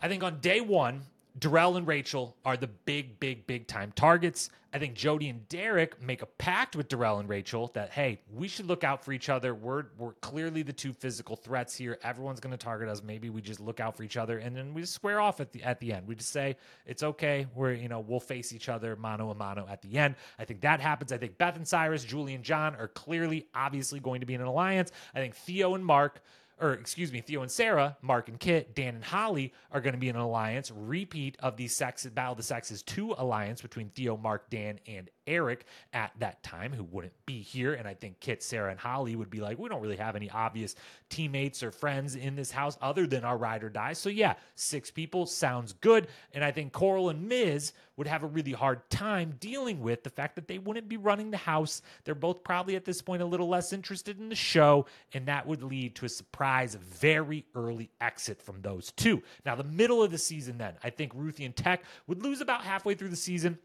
[0.00, 1.02] I think on day one,
[1.38, 4.48] Darrell and Rachel are the big, big, big time targets.
[4.72, 8.46] I think Jodi and Derrick make a pact with Darrell and Rachel that hey, we
[8.46, 9.54] should look out for each other.
[9.54, 11.98] We're we're clearly the two physical threats here.
[12.02, 13.02] Everyone's going to target us.
[13.02, 15.52] Maybe we just look out for each other, and then we just square off at
[15.52, 16.06] the at the end.
[16.06, 17.46] We just say it's okay.
[17.54, 20.16] We're you know we'll face each other mano a mano at the end.
[20.38, 21.12] I think that happens.
[21.12, 24.40] I think Beth and Cyrus, Julie and John are clearly, obviously going to be in
[24.40, 24.90] an alliance.
[25.14, 26.22] I think Theo and Mark
[26.60, 29.98] or excuse me, Theo and Sarah, Mark and Kit, Dan and Holly are going to
[29.98, 33.90] be in an alliance, repeat of the sex battle of the sexes two alliance between
[33.90, 37.74] Theo, Mark, Dan, and Eric at that time, who wouldn't be here.
[37.74, 40.30] And I think Kit, Sarah, and Holly would be like, we don't really have any
[40.30, 40.74] obvious
[41.08, 43.92] teammates or friends in this house other than our ride or die.
[43.92, 46.08] So yeah, six people sounds good.
[46.32, 50.10] And I think Coral and Miz would have a really hard time dealing with the
[50.10, 51.80] fact that they wouldn't be running the house.
[52.04, 55.46] They're both probably at this point a little less interested in the show, and that
[55.46, 59.22] would lead to a surprise, very early exit from those two.
[59.46, 62.64] Now, the middle of the season, then, I think Ruthie and Teck would lose about
[62.64, 63.58] halfway through the season.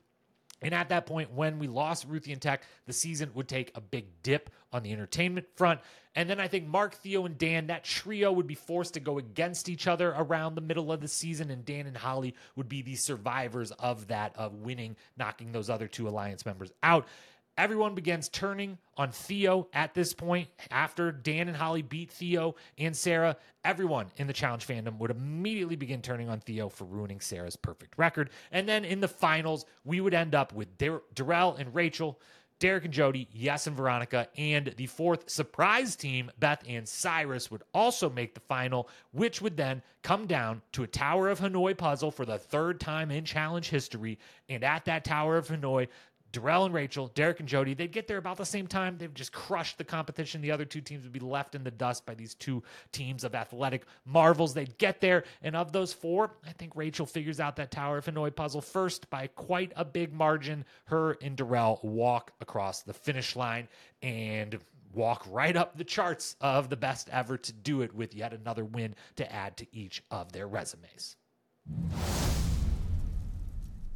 [0.62, 3.82] And at that point, when we lost Ruthie and Teck, the season would take a
[3.82, 5.82] big dip on the entertainment front.
[6.16, 9.18] And then I think Mark, Theo, and Dan, that trio would be forced to go
[9.18, 11.50] against each other around the middle of the season.
[11.50, 15.88] And Dan and Holly would be the survivors of that, of winning, knocking those other
[15.88, 17.08] two alliance members out.
[17.58, 20.48] Everyone begins turning on Theo at this point.
[20.72, 25.76] After Dan and Holly beat Theo and Sarah, everyone in the challenge fandom would immediately
[25.76, 28.30] begin turning on Theo for ruining Sarah's perfect record.
[28.52, 32.20] And then in the finals, we would end up with Dar- Darrell and Rachel,
[32.62, 37.64] Derrick and Jodi, Yes and Veronica, and the fourth surprise team, Beth and Cyrus, would
[37.74, 42.12] also make the final, which would then come down to a Tower of Hanoi puzzle
[42.12, 44.20] for the third time in challenge history.
[44.48, 45.88] And at that Tower of Hanoi,
[46.32, 48.98] Darrell and Rachel, Derrick and Jodi, they'd get there about the same time.
[48.98, 50.42] They've just crushed the competition.
[50.42, 53.36] The other two teams would be left in the dust by these two teams of
[53.36, 54.54] athletic marvels.
[54.54, 55.24] They'd get there.
[55.42, 59.10] And of those four, I think Rachel figures out that Tower of Hanoi puzzle first
[59.10, 60.66] by quite a big margin.
[60.86, 63.68] Her and Darrell walk across the finish line
[64.02, 64.58] and
[64.94, 68.66] walk right up the charts of the best ever to do it with yet another
[68.66, 71.16] win to add to each of their resumes.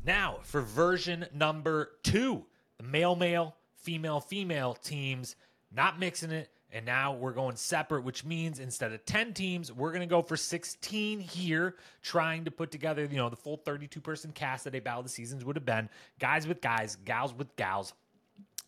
[0.05, 2.45] Now, for version number two,
[2.77, 5.35] the male male, female female teams,
[5.73, 6.51] not mixing it.
[6.71, 10.21] And now we're going separate, which means instead of 10 teams, we're going to go
[10.21, 14.75] for 16 here, trying to put together, you know, the full 32 person cast that
[14.75, 15.87] a Battle of the Seasons would have been.
[16.19, 17.93] Guys with guys, gals with gals,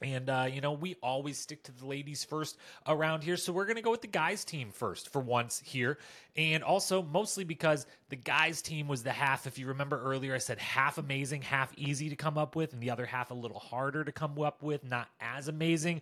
[0.01, 3.37] and, uh, you know, we always stick to the ladies first around here.
[3.37, 5.97] So we're going to go with the guys' team first for once here.
[6.35, 9.47] And also, mostly because the guys' team was the half.
[9.47, 12.81] If you remember earlier, I said half amazing, half easy to come up with, and
[12.81, 16.01] the other half a little harder to come up with, not as amazing.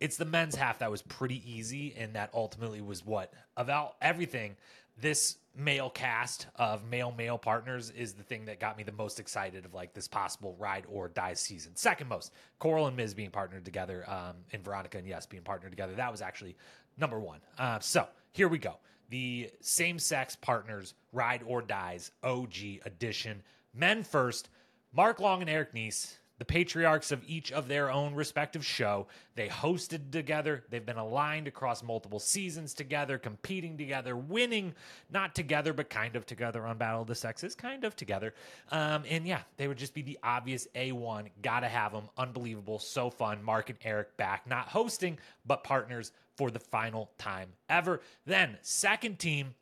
[0.00, 4.56] It's the men's half that was pretty easy, and that ultimately was what, about everything,
[5.00, 9.18] this male cast of male male partners is the thing that got me the most
[9.18, 11.74] excited of like this possible ride or die season.
[11.74, 15.72] Second most, Coral and Miz being partnered together, um, and Veronica and Yes being partnered
[15.72, 15.94] together.
[15.94, 16.56] That was actually
[16.96, 17.40] number one.
[17.58, 18.76] Uh, so here we go.
[19.10, 23.42] The same sex partners ride or dies OG edition.
[23.74, 24.50] Men first.
[24.92, 29.06] Mark Long and Eric Nies the patriarchs of each of their own respective show.
[29.34, 30.64] They hosted together.
[30.70, 34.74] They've been aligned across multiple seasons together, competing together, winning
[35.10, 38.34] not together, but kind of together on Battle of the Sexes, kind of together.
[38.70, 41.28] Um, and yeah, they would just be the obvious A1.
[41.42, 42.08] Gotta have them.
[42.16, 42.78] Unbelievable.
[42.78, 43.42] So fun.
[43.42, 48.00] Mark and Eric back, not hosting, but partners for the final time ever.
[48.24, 49.54] Then, second team,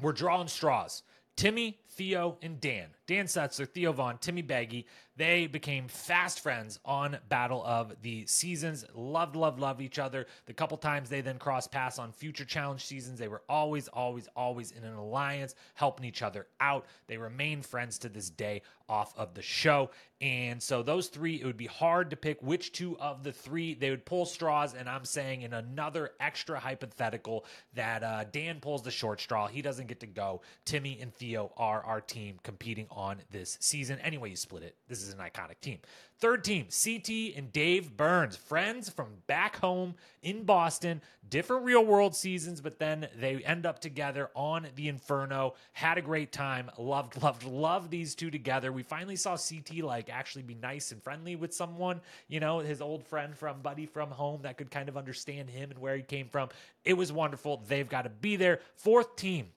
[0.00, 1.02] we're drawing straws.
[1.36, 2.88] Timmy, Theo, and Dan.
[3.06, 4.84] Dan Setzer, Theo Von, Timmy Beggy.
[5.16, 8.84] They became fast friends on Battle of the Seasons.
[8.94, 10.26] Loved, loved, loved each other.
[10.46, 14.28] The couple times they then crossed paths on future challenge seasons, they were always, always,
[14.34, 16.86] always in an alliance, helping each other out.
[17.06, 19.90] They remain friends to this day off of the show.
[20.20, 23.74] And so those three, it would be hard to pick which two of the three
[23.74, 24.74] they would pull straws.
[24.74, 29.46] And I'm saying in another extra hypothetical that uh, Dan pulls the short straw.
[29.46, 30.40] He doesn't get to go.
[30.64, 33.98] Timmy and Theo are our team competing on this season.
[34.00, 34.76] Anyway, you split it.
[34.88, 35.78] This is an iconic team.
[36.18, 42.14] Third team, CT and Dave Burns, friends from back home in Boston, different real world
[42.14, 45.54] seasons, but then they end up together on the Inferno.
[45.72, 46.70] Had a great time.
[46.78, 48.72] Loved, loved, loved these two together.
[48.72, 52.80] We finally saw CT like actually be nice and friendly with someone, you know, his
[52.80, 56.02] old friend from Buddy from home that could kind of understand him and where he
[56.02, 56.48] came from.
[56.84, 57.64] It was wonderful.
[57.66, 58.60] They've got to be there.
[58.76, 59.48] Fourth team,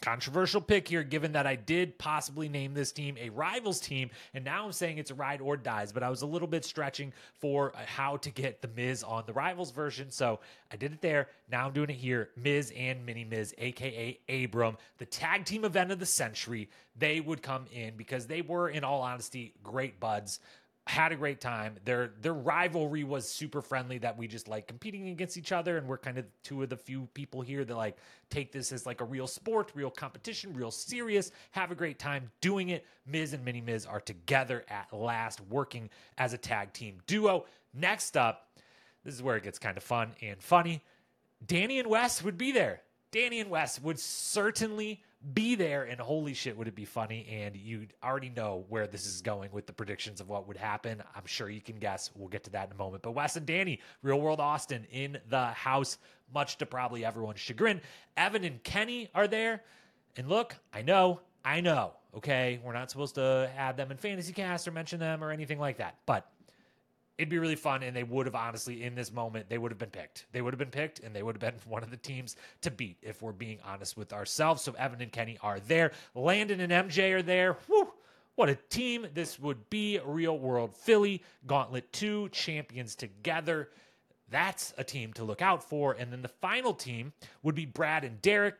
[0.00, 4.44] Controversial pick here, given that I did possibly name this team a rivals team, and
[4.44, 7.12] now I'm saying it's a ride or dies, but I was a little bit stretching
[7.38, 10.40] for uh, how to get the Miz on the rivals version, so
[10.72, 11.28] I did it there.
[11.50, 12.30] Now I'm doing it here.
[12.36, 16.68] Miz and Mini Miz, aka Abram, the tag team event of the century.
[16.96, 20.40] They would come in because they were, in all honesty, great buds
[20.88, 21.76] had a great time.
[21.84, 25.86] Their their rivalry was super friendly that we just like competing against each other and
[25.86, 27.98] we're kind of two of the few people here that like
[28.30, 31.30] take this as like a real sport, real competition, real serious.
[31.50, 32.86] Have a great time doing it.
[33.06, 37.44] Miz and Mini Miz are together at last working as a tag team duo.
[37.74, 38.48] Next up,
[39.04, 40.82] this is where it gets kind of fun and funny.
[41.46, 42.80] Danny and Wes would be there.
[43.10, 45.02] Danny and Wes would certainly
[45.34, 47.26] be there and holy shit would it be funny?
[47.30, 51.02] And you already know where this is going with the predictions of what would happen.
[51.14, 52.10] I'm sure you can guess.
[52.14, 53.02] We'll get to that in a moment.
[53.02, 55.98] But wes and danny real world austin in the house
[56.32, 57.80] much to probably everyone's chagrin.
[58.16, 59.62] Evan and kenny are there.
[60.16, 62.60] And look i know i know okay?
[62.62, 65.78] We're not supposed to add them in fantasy cast or mention them or anything like
[65.78, 65.96] that.
[66.06, 66.30] But
[67.18, 69.78] it'd be really fun and they would have honestly in this moment they would have
[69.78, 70.26] been picked.
[70.32, 72.70] They would have been picked and they would have been one of the teams to
[72.70, 74.62] beat if we're being honest with ourselves.
[74.62, 75.92] So evan and kenny are there.
[76.14, 77.54] Landon and mj are there.
[77.66, 77.92] Whew,
[78.36, 79.98] what a team this would be.
[80.04, 83.68] Real world philly gauntlet 2 champions together.
[84.30, 85.92] That's a team to look out for.
[85.92, 88.54] And then the final team would be brad and derrick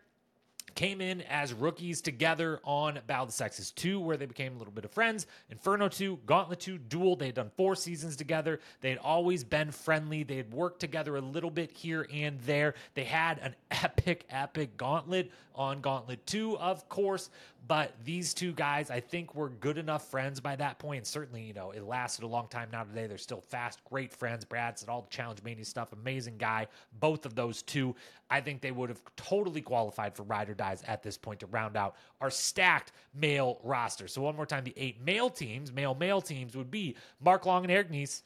[0.79, 4.59] came in as rookies together on Battle of the Sexes 2, where they became a
[4.59, 5.27] little bit of friends.
[5.51, 7.17] Inferno 2, Gauntlet 2, Duel.
[7.17, 8.61] They had done four seasons together.
[8.81, 10.23] They had always been friendly.
[10.23, 12.75] They had worked together a little bit here and there.
[12.95, 17.29] They had an epic, epic Gauntlet on Gauntlet 2, of course.
[17.69, 20.99] But these two guys, I think, were good enough friends by that point.
[20.99, 23.07] And certainly, you know, it lasted a long time now today.
[23.07, 24.47] They're still fast, great friends.
[24.47, 25.93] Brad's at all the Challenge Mania stuff.
[25.93, 26.67] Amazing guy.
[26.99, 27.95] Both of those two,
[28.31, 31.47] I think they would have totally qualified for Ride or Dies at this point to
[31.47, 34.09] round out our stacked male roster.
[34.09, 37.65] So, one more time, the eight male teams, male male teams would be Mark Long
[37.65, 38.23] and Eric Nies.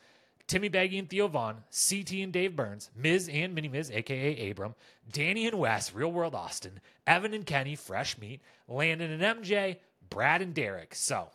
[0.46, 4.74] Timmy Beggy and Theo Von, CT and Dave Burns, Miz and Mini Miz, aka Abram,
[5.11, 9.76] Danny and Wes, Real World Austin, Evan and Kenny, Fresh Meat, Landon and MJ,
[10.11, 10.94] Brad and Derrick.
[10.94, 11.28] So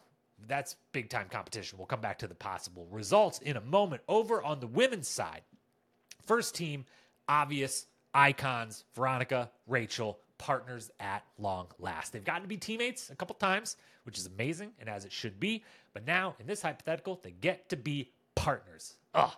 [0.47, 1.77] that's big time competition.
[1.77, 4.01] We'll come back to the possible results in a moment.
[4.07, 5.41] Over on the women's side,
[6.25, 6.85] first team,
[7.27, 12.13] obvious icons, Veronica, Rachel, partners at long last.
[12.13, 15.39] They've gotten to be teammates a couple times, which is amazing and as it should
[15.39, 15.63] be.
[15.93, 18.11] But now in this hypothetical, they get to be
[18.47, 18.93] partners.
[19.13, 19.33] Ugh.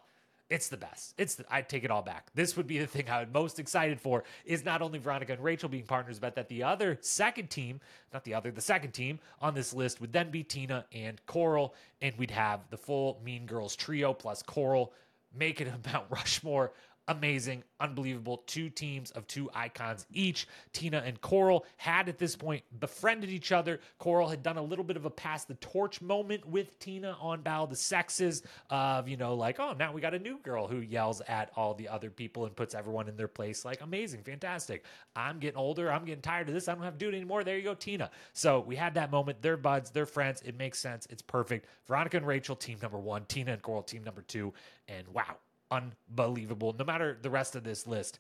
[0.51, 1.15] It's the best.
[1.17, 2.27] It's the, I'd take it all back.
[2.35, 5.43] This would be the thing I would most excited for is not only Veronica and
[5.43, 7.79] Rachel being partners, but that the other second team,
[8.13, 11.73] not the other, the second team on this list would then be Tina and Coral,
[12.03, 14.93] and we'd have the full Mean Girls trio plus Coral,
[15.35, 16.71] make it about Rushmore
[17.09, 18.43] amazing, unbelievable.
[18.47, 20.47] Two teams of two icons each.
[20.71, 23.79] Tina and Coral had at this point befriended each other.
[23.97, 27.41] Coral had done a little bit of a pass the torch moment with Tina on
[27.41, 30.77] Battle the Sexes of, you know, like, oh, now we got a new girl who
[30.77, 33.65] yells at all the other people and puts everyone in their place.
[33.65, 34.85] Like, amazing, fantastic.
[35.15, 35.91] I'm getting older.
[35.91, 36.67] I'm getting tired of this.
[36.67, 37.43] I don't have to do it anymore.
[37.43, 38.11] There you go, Tina.
[38.33, 39.41] So we had that moment.
[39.41, 40.41] They're buds, they're friends.
[40.45, 41.07] It makes sense.
[41.09, 41.65] It's perfect.
[41.87, 43.25] Veronica and Rachel, team number one.
[43.25, 44.53] Tina and Coral, team number two.
[44.87, 45.37] And wow,
[45.71, 46.75] unbelievable.
[46.77, 48.19] No matter the rest of this list,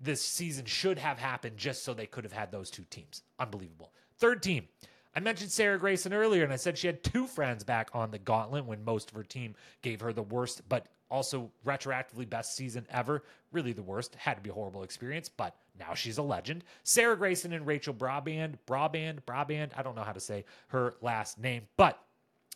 [0.00, 3.22] this season should have happened just so they could have had those two teams.
[3.38, 3.92] Unbelievable.
[4.18, 4.68] Third team,
[5.14, 8.18] I mentioned Sarah Greyson earlier, and I said she had two friends back on the
[8.18, 12.86] gauntlet when most of her team gave her the worst, but also retroactively best season
[12.90, 13.24] ever.
[13.50, 14.14] Really the worst.
[14.14, 16.64] Had to be a horrible experience, but now she's a legend.
[16.84, 19.72] Sarah Greyson and Rachel Braband, Braband, Braband.
[19.76, 21.98] I don't know how to say her last name, but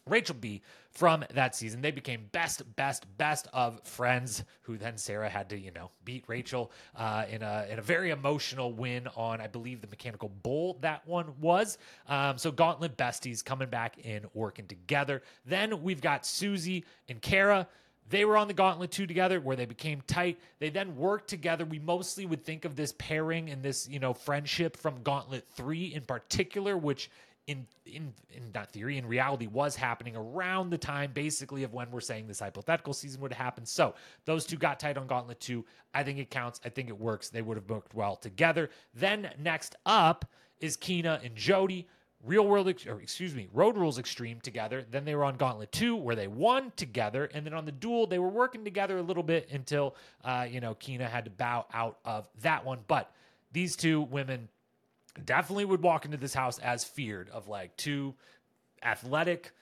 [0.06, 1.80] Rachel B from that season.
[1.80, 4.44] They became best, best, best of friends.
[4.62, 8.10] Who then Sarah had to, you know, beat Rachel uh, in a in a very
[8.10, 10.78] emotional win on, I believe, the Mechanical Bull.
[10.80, 11.78] That one was.
[12.08, 15.22] Um, so Gauntlet besties coming back in, working together.
[15.46, 17.66] Then we've got Susie and Kara.
[18.10, 20.38] They were on the Gauntlet 2 together where they became tight.
[20.58, 21.64] They then worked together.
[21.64, 25.94] We mostly would think of this pairing and this, you know, friendship from Gauntlet 3
[25.94, 27.10] in particular, which
[27.46, 31.90] in in in that theory in reality was happening around the time basically of when
[31.90, 33.66] we're saying this hypothetical season would happen.
[33.66, 36.60] So those two got tight on gauntlet 2 i think it counts.
[36.64, 37.28] I think it works.
[37.28, 38.70] They would have worked well together.
[38.94, 40.24] Then next up
[40.60, 41.86] is Kina and Jodi.
[42.22, 44.82] Real world or excuse me road rules extreme together.
[44.90, 47.28] Then they were on gauntlet 2 where they won together.
[47.34, 50.60] And then on the duel they were working together a little bit until uh, you
[50.60, 52.78] know Kina had to bow out of that one.
[52.88, 53.12] But
[53.52, 54.48] these two women
[55.24, 58.14] definitely would walk into this house as feared of like two
[58.82, 59.52] athletic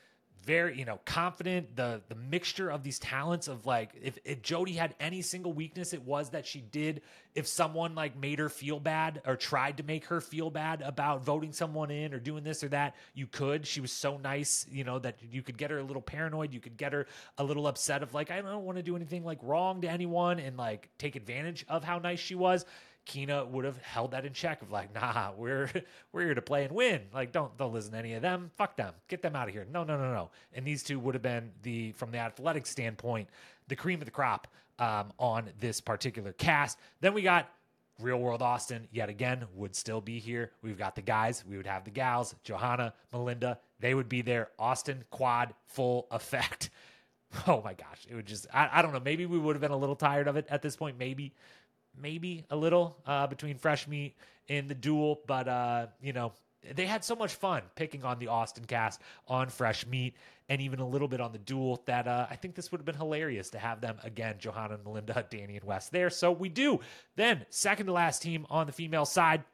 [0.44, 1.76] very you know confident.
[1.76, 5.92] The the mixture of these talents of like if, if jodi had any single weakness
[5.92, 7.02] it was that she did
[7.34, 11.24] if someone like made her feel bad or tried to make her feel bad about
[11.24, 13.66] voting someone in or doing this or that you could.
[13.66, 16.52] She was so nice you know that you could get her a little paranoid.
[16.52, 17.06] You could get her
[17.38, 20.38] a little upset of like i don't want to do anything like wrong to anyone
[20.38, 22.64] and like take advantage of how nice she was
[23.04, 25.70] Kina would have held that in check of like, nah, we're
[26.12, 27.02] we're here to play and win.
[27.12, 28.50] Like, don't don't listen to any of them.
[28.56, 28.94] Fuck them.
[29.08, 29.66] Get them out of here.
[29.70, 30.30] No, no, no, no.
[30.54, 33.28] And these two would have been the from the athletic standpoint,
[33.68, 34.46] the cream of the crop
[34.78, 36.78] um, on this particular cast.
[37.00, 37.48] Then we got
[38.00, 40.50] Real World Austin yet again would still be here.
[40.62, 44.48] We've got the guys, we would have the gals, Johanna, Melinda, they would be there.
[44.58, 46.70] Austin quad full effect.
[47.46, 49.00] Oh my gosh, it would just I, I don't know.
[49.00, 51.32] Maybe we would have been a little tired of it at this point, maybe
[52.00, 54.14] maybe a little uh, between fresh meat
[54.48, 56.32] and the duel, but uh, you know
[56.74, 60.14] they had so much fun picking on the Austin cast on fresh meat
[60.48, 62.84] and even a little bit on the duel that uh, I think this would have
[62.84, 66.10] been hilarious to have them again, Johanna and Melinda, Danny and Wes there.
[66.10, 66.80] So we do.
[67.16, 69.44] Then second to last team on the female side,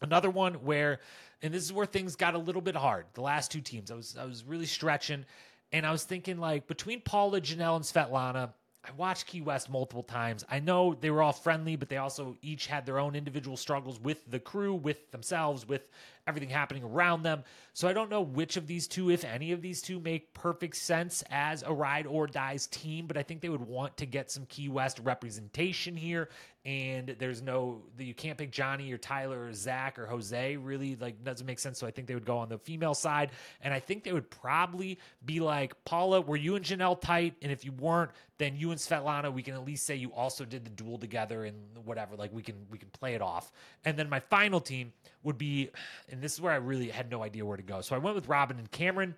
[0.00, 1.00] another one where,
[1.42, 3.06] and this is where things got a little bit hard.
[3.14, 5.24] The last two teams, I was I was really stretching,
[5.72, 8.52] and I was thinking like between Paula, Janelle, and Svetlana,
[8.84, 10.44] I watched Key West multiple times.
[10.50, 14.00] I know they were all friendly, but they also each had their own individual struggles
[14.00, 15.88] with the crew, with themselves, with
[16.30, 17.44] everything happening around them.
[17.74, 20.76] So I don't know which of these two, if any of these two, make perfect
[20.76, 24.30] sense as a ride or dies team, but I think they would want to get
[24.30, 26.28] some Key West representation here.
[26.66, 30.56] And there's no, you can't pick Johnny or Tyler or Zach or Jose.
[30.56, 31.78] Really, like, doesn't make sense.
[31.78, 33.30] So I think they would go on the female side.
[33.62, 37.34] And I think they would probably be like, Paula, were you and Janelle tight?
[37.40, 40.44] And if you weren't, then you and Svetlana, we can at least say you also
[40.44, 42.16] did the duel together and whatever.
[42.16, 43.52] Like we can we can play it off.
[43.84, 44.92] And then my final team
[45.22, 45.70] would be,
[46.08, 47.80] and this is where I really had no idea where to go.
[47.80, 49.14] So I went with Robin and Cameron.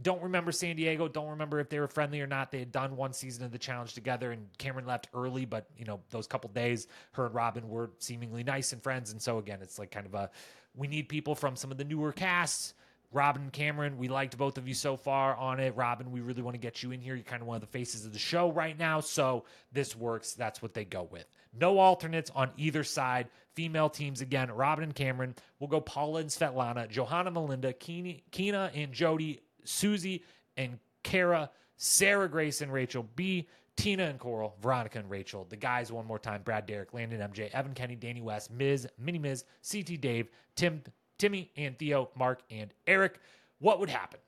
[0.00, 1.06] Don't remember San Diego.
[1.06, 2.50] Don't remember if they were friendly or not.
[2.50, 5.44] They had done one season of the challenge together, and Cameron left early.
[5.44, 9.12] But you know, those couple days, her and Robin were seemingly nice and friends.
[9.12, 10.30] And so again, it's like kind of a
[10.74, 12.74] we need people from some of the newer casts.
[13.12, 15.76] Robin Cameron, we liked both of you so far on it.
[15.76, 17.14] Robin, we really want to get you in here.
[17.14, 19.00] You're kind of one of the faces of the show right now.
[19.00, 20.32] So this works.
[20.32, 21.26] That's what they go with.
[21.52, 23.28] No alternates on either side.
[23.54, 25.34] Female teams again, Robin and Cameron.
[25.60, 30.24] We'll go Paula and Svetlana, Johanna, Melinda, Kina and Jodi, Susie
[30.56, 33.46] and Kara, Sarah, Grace and Rachel B,
[33.76, 35.46] Tina and Coral, Veronica and Rachel.
[35.48, 39.18] The guys one more time: Brad, Derrick, Landon, MJ, Evan, Kenny, Danny West, Miz, Mini
[39.18, 40.82] Miz, CT, Dave, Tim,
[41.18, 43.18] Timmy, and Theo, Mark, and Eric.
[43.58, 44.20] What would happen?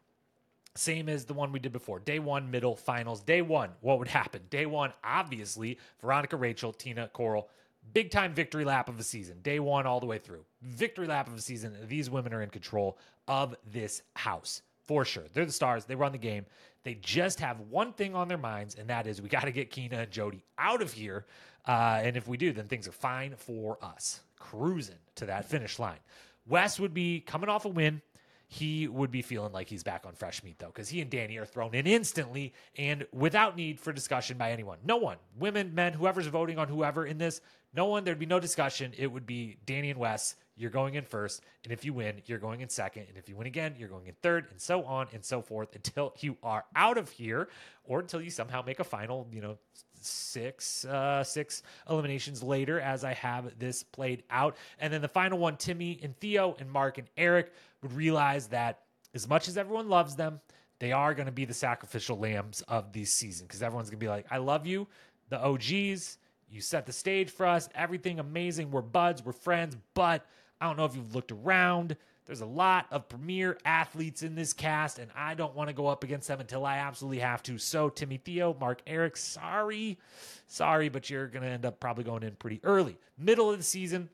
[0.77, 2.01] Same as the one we did before.
[2.01, 3.23] Day one, middle, finals.
[3.23, 4.43] Day one, what would happen?
[4.51, 7.49] Day one, obviously, Veronica, Rachel, Tina, Coral,
[7.93, 9.39] big time victory lap of the season.
[9.43, 10.45] Day one, all the way through.
[10.63, 11.77] Victory lap of the season.
[11.87, 15.25] These women are in control of this house for sure.
[15.33, 15.85] They're the stars.
[15.85, 16.45] They run the game.
[16.83, 19.71] They just have one thing on their minds, and that is we got to get
[19.71, 21.25] Kina and Jodi out of here.
[21.67, 24.21] Uh, and if we do, then things are fine for us.
[24.39, 26.01] Cruising to that finish line.
[26.47, 28.03] Wes would be coming off a win
[28.55, 31.39] he would be feeling like he's back on fresh meat though, because he and Danny
[31.39, 34.79] are thrown in instantly and without need for discussion by anyone.
[34.85, 37.41] No one, women, men, whoever's voting on whoever in this,
[37.75, 38.93] no one, there'd be no discussion.
[38.97, 41.43] It would be Danny and Wes you're going in first.
[41.65, 43.07] And if you win, you're going in second.
[43.09, 45.75] And if you win again, you're going in third, and so on and so forth
[45.75, 47.49] until you are out of here
[47.85, 49.59] or until you somehow make a final, you know,
[50.07, 54.57] six uh six eliminations later as I have this played out.
[54.79, 57.53] And then the final one, Timmy and Theo and Mark and Eric
[57.83, 58.81] would realize that
[59.15, 60.41] as much as everyone loves them,
[60.79, 64.05] they are going to be the sacrificial lambs of this season because everyone's going to
[64.05, 64.87] be like, I love you,
[65.31, 66.19] the OGs.
[66.51, 67.69] You set the stage for us.
[67.75, 68.71] Everything amazing.
[68.71, 69.25] We're buds.
[69.25, 69.77] We're friends.
[69.95, 70.25] But
[70.61, 71.97] I don't know if you've looked around.
[72.27, 75.87] There's a lot of premier athletes in this cast, and I don't want to go
[75.87, 77.59] up against them until I absolutely have to.
[77.59, 79.99] So, Timmy Theo, Mark Eric, sorry.
[80.47, 82.97] Sorry, but you're going to end up probably going in pretty early.
[83.19, 84.09] Middle of the season,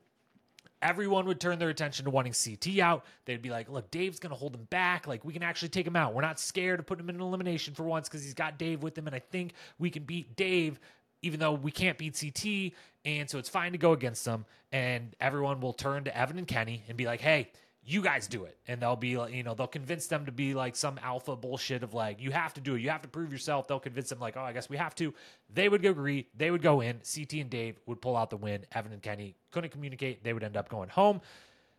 [0.81, 3.05] everyone would turn their attention to wanting CT out.
[3.25, 5.07] They'd be like, look, Dave's going to hold him back.
[5.07, 6.13] Like, we can actually take him out.
[6.13, 8.83] We're not scared to put him in an elimination for once because he's got Dave
[8.83, 9.07] with him.
[9.07, 10.79] And I think we can beat Dave,
[11.21, 12.73] even though we can't beat CT.
[13.05, 14.45] And so it's fine to go against them.
[14.71, 17.49] And everyone will turn to Evan and Kenny and be like, hey,
[17.83, 18.57] you guys do it.
[18.67, 21.83] And they'll be like, you know, they'll convince them to be like some alpha bullshit
[21.83, 22.81] of like, you have to do it.
[22.81, 23.67] You have to prove yourself.
[23.67, 25.13] They'll convince them, like, oh, I guess we have to.
[25.51, 26.27] They would agree.
[26.35, 26.99] They would go in.
[26.99, 28.65] CT and Dave would pull out the win.
[28.71, 30.23] Evan and Kenny couldn't communicate.
[30.23, 31.21] They would end up going home.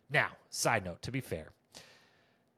[0.09, 1.49] Now, side note, to be fair,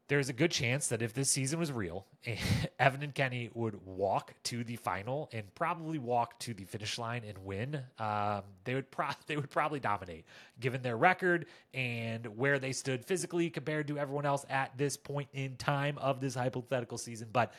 [0.08, 2.06] there's a good chance that if this season was real,
[2.80, 7.24] Evan and Kenny would walk to the final and probably walk to the finish line
[7.28, 7.82] and win.
[7.98, 10.26] Um, they would pro- they would probably dominate,
[10.60, 15.30] given their record and where they stood physically compared to everyone else at this point
[15.34, 17.30] in time of this hypothetical season.
[17.34, 17.54] But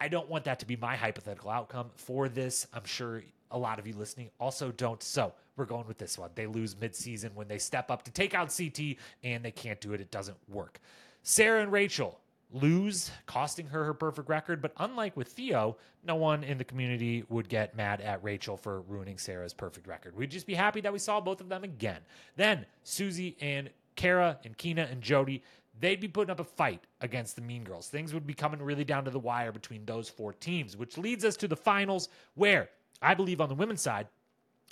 [0.00, 2.66] I don't want that to be my hypothetical outcome for this.
[2.72, 5.02] I'm sure a lot of you listening also don't.
[5.02, 6.30] So we're going with this one.
[6.34, 9.92] They lose midseason when they step up to take out CT and they can't do
[9.92, 10.00] it.
[10.00, 10.80] It doesn't work.
[11.24, 12.20] Sarah and Rachel
[12.52, 14.62] lose, costing her her perfect record.
[14.62, 18.82] But unlike with Theo, no one in the community would get mad at Rachel for
[18.82, 20.14] ruining Sarah's perfect record.
[20.14, 22.00] We'd just be happy that we saw both of them again.
[22.36, 25.42] Then Susie and Kara and Kina and Jodi,
[25.80, 27.88] they'd be putting up a fight against the Mean Girls.
[27.88, 31.24] Things would be coming really down to the wire between those four teams, which leads
[31.24, 32.68] us to the finals where
[33.00, 34.08] I believe on the women's side,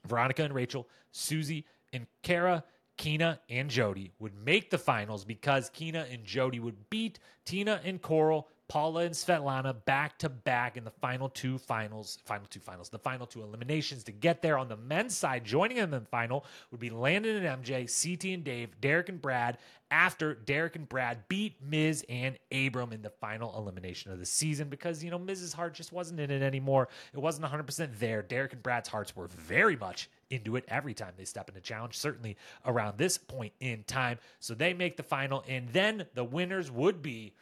[0.06, 2.62] Veronica and Rachel, Susie and Kara,
[3.02, 8.00] Kina and Jodi would make the finals because Kina and Jodi would beat Tina and
[8.00, 12.90] Coral, Paula and Svetlana back to back in the final two finals, final two finals,
[12.90, 14.56] the final two eliminations to get there.
[14.56, 18.34] On the men's side, joining them in the final would be Landon and MJ, CT
[18.34, 19.58] and Dave, Derrick and Brad,
[19.90, 24.68] after Derrick and Brad beat Miz and Abram in the final elimination of the season
[24.68, 26.88] because, you know, Miz's heart just wasn't in it anymore.
[27.12, 28.22] It wasn't 100% there.
[28.22, 31.96] Derrick and Brad's hearts were very much into it every time they step into challenge,
[31.96, 34.18] certainly around this point in time.
[34.40, 37.34] So they make the final, and then the winners would be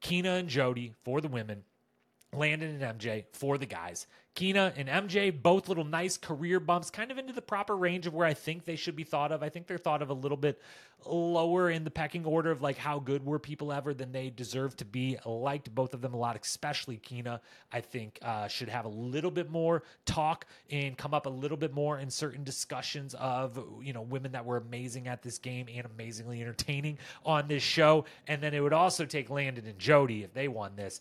[0.00, 1.64] Kina and Jodi for the women,
[2.38, 4.06] Landon and MJ for the guys.
[4.34, 8.14] Kina and MJ, both little nice career bumps, kind of into the proper range of
[8.14, 9.44] where I think they should be thought of.
[9.44, 10.60] I think they're thought of a little bit
[11.06, 14.76] lower in the pecking order of like how good were people ever than they deserve
[14.78, 15.16] to be.
[15.24, 17.40] Liked both of them a lot, especially Kina.
[17.72, 21.56] I think uh, should have a little bit more talk and come up a little
[21.56, 25.68] bit more in certain discussions of you know women that were amazing at this game
[25.72, 28.04] and amazingly entertaining on this show.
[28.26, 31.00] And then it would also take Landon and Jodi if they won this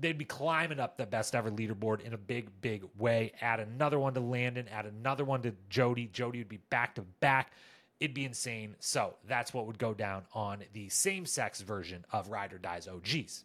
[0.00, 3.32] they'd be climbing up the best ever leaderboard in a big, big way.
[3.40, 6.06] Add another one to Landon, add another one to Jodi.
[6.12, 7.52] Jodi would be back to back.
[8.00, 8.76] It'd be insane.
[8.78, 12.88] So that's what would go down on the same sex version of Ride or Dies
[12.88, 13.44] OGs.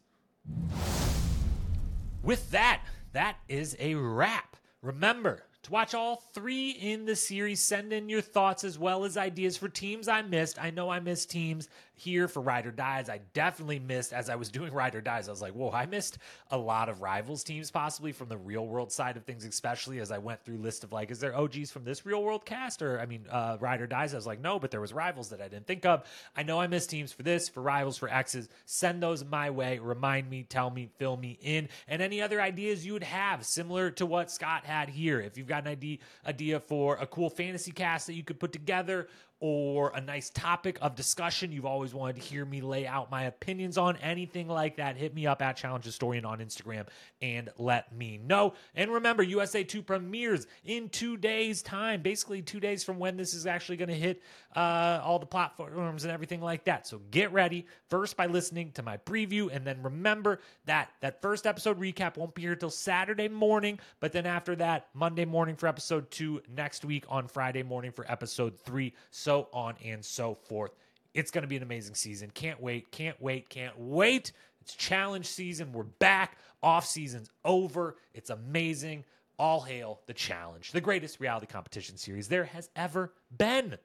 [2.24, 2.84] With that,
[3.14, 4.58] that is a wrap.
[4.82, 9.16] Remember, to watch all three in the series, send in your thoughts as well as
[9.16, 10.62] ideas for teams I missed.
[10.62, 11.70] I know I missed teams
[12.02, 13.10] here for Ride or Dies.
[13.10, 15.28] I definitely missed as I was doing Ride or Dies.
[15.28, 16.18] I was like, whoa, I missed
[16.50, 20.12] a lot of rivals teams, possibly from the real world side of things, especially as
[20.12, 22.82] I went through list of like, is there OGs from this real world cast?
[22.82, 24.14] Or I mean, uh, Ride or Dies.
[24.14, 26.04] I was like, no, but there was rivals that I didn't think of.
[26.36, 28.50] I know I missed teams for this, for rivals, for X's.
[28.66, 29.80] Send those my way.
[29.80, 33.92] Remind me, tell me, fill me in, and any other ideas you would have similar
[33.92, 35.20] to what Scott had here.
[35.20, 38.52] If you've got an idea idea for a cool fantasy cast that you could put
[38.52, 39.08] together
[39.42, 43.24] or a nice topic of discussion you've always wanted to hear me lay out my
[43.24, 46.86] opinions on anything like that hit me up at challenge historian on instagram
[47.22, 48.54] and let me know.
[48.76, 53.34] And remember usa 2 premieres in two days time basically two days from when this
[53.34, 54.22] is actually going to hit
[54.56, 56.88] uh, all the platforms and everything like that.
[56.88, 61.48] So get ready first by listening to my preview and then remember that that first
[61.48, 65.68] episode recap won't be here till saturday morning but then after that monday morning for
[65.68, 68.94] episode two next week on friday morning for episode three.
[69.10, 70.72] So so on and so forth.
[71.14, 72.32] It's going to be an amazing season.
[72.34, 74.34] Can't wait, can't wait, can't wait.
[74.60, 75.72] It's challenge season.
[75.72, 76.38] We're back.
[76.62, 77.96] Off season's over.
[78.14, 79.06] It's amazing.
[79.40, 83.78] All hail the challenge, the greatest reality competition series there has ever been.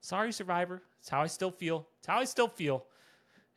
[0.00, 0.82] Sorry, Survivor.
[1.00, 1.86] It's how I still feel.
[1.98, 2.86] It's how I still feel.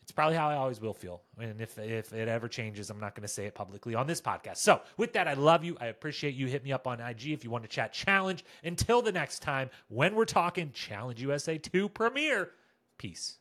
[0.07, 1.21] It's probably how I always will feel.
[1.37, 4.21] And if if it ever changes, I'm not going to say it publicly on this
[4.21, 4.55] podcast.
[4.55, 5.75] So, with that, I love you.
[5.81, 6.47] I appreciate you.
[6.47, 8.45] Hit me up on IG if you want to chat challenge.
[8.63, 12.51] Until the next time, when we're talking Challenge USA 2 premiere,
[12.97, 13.39] peace.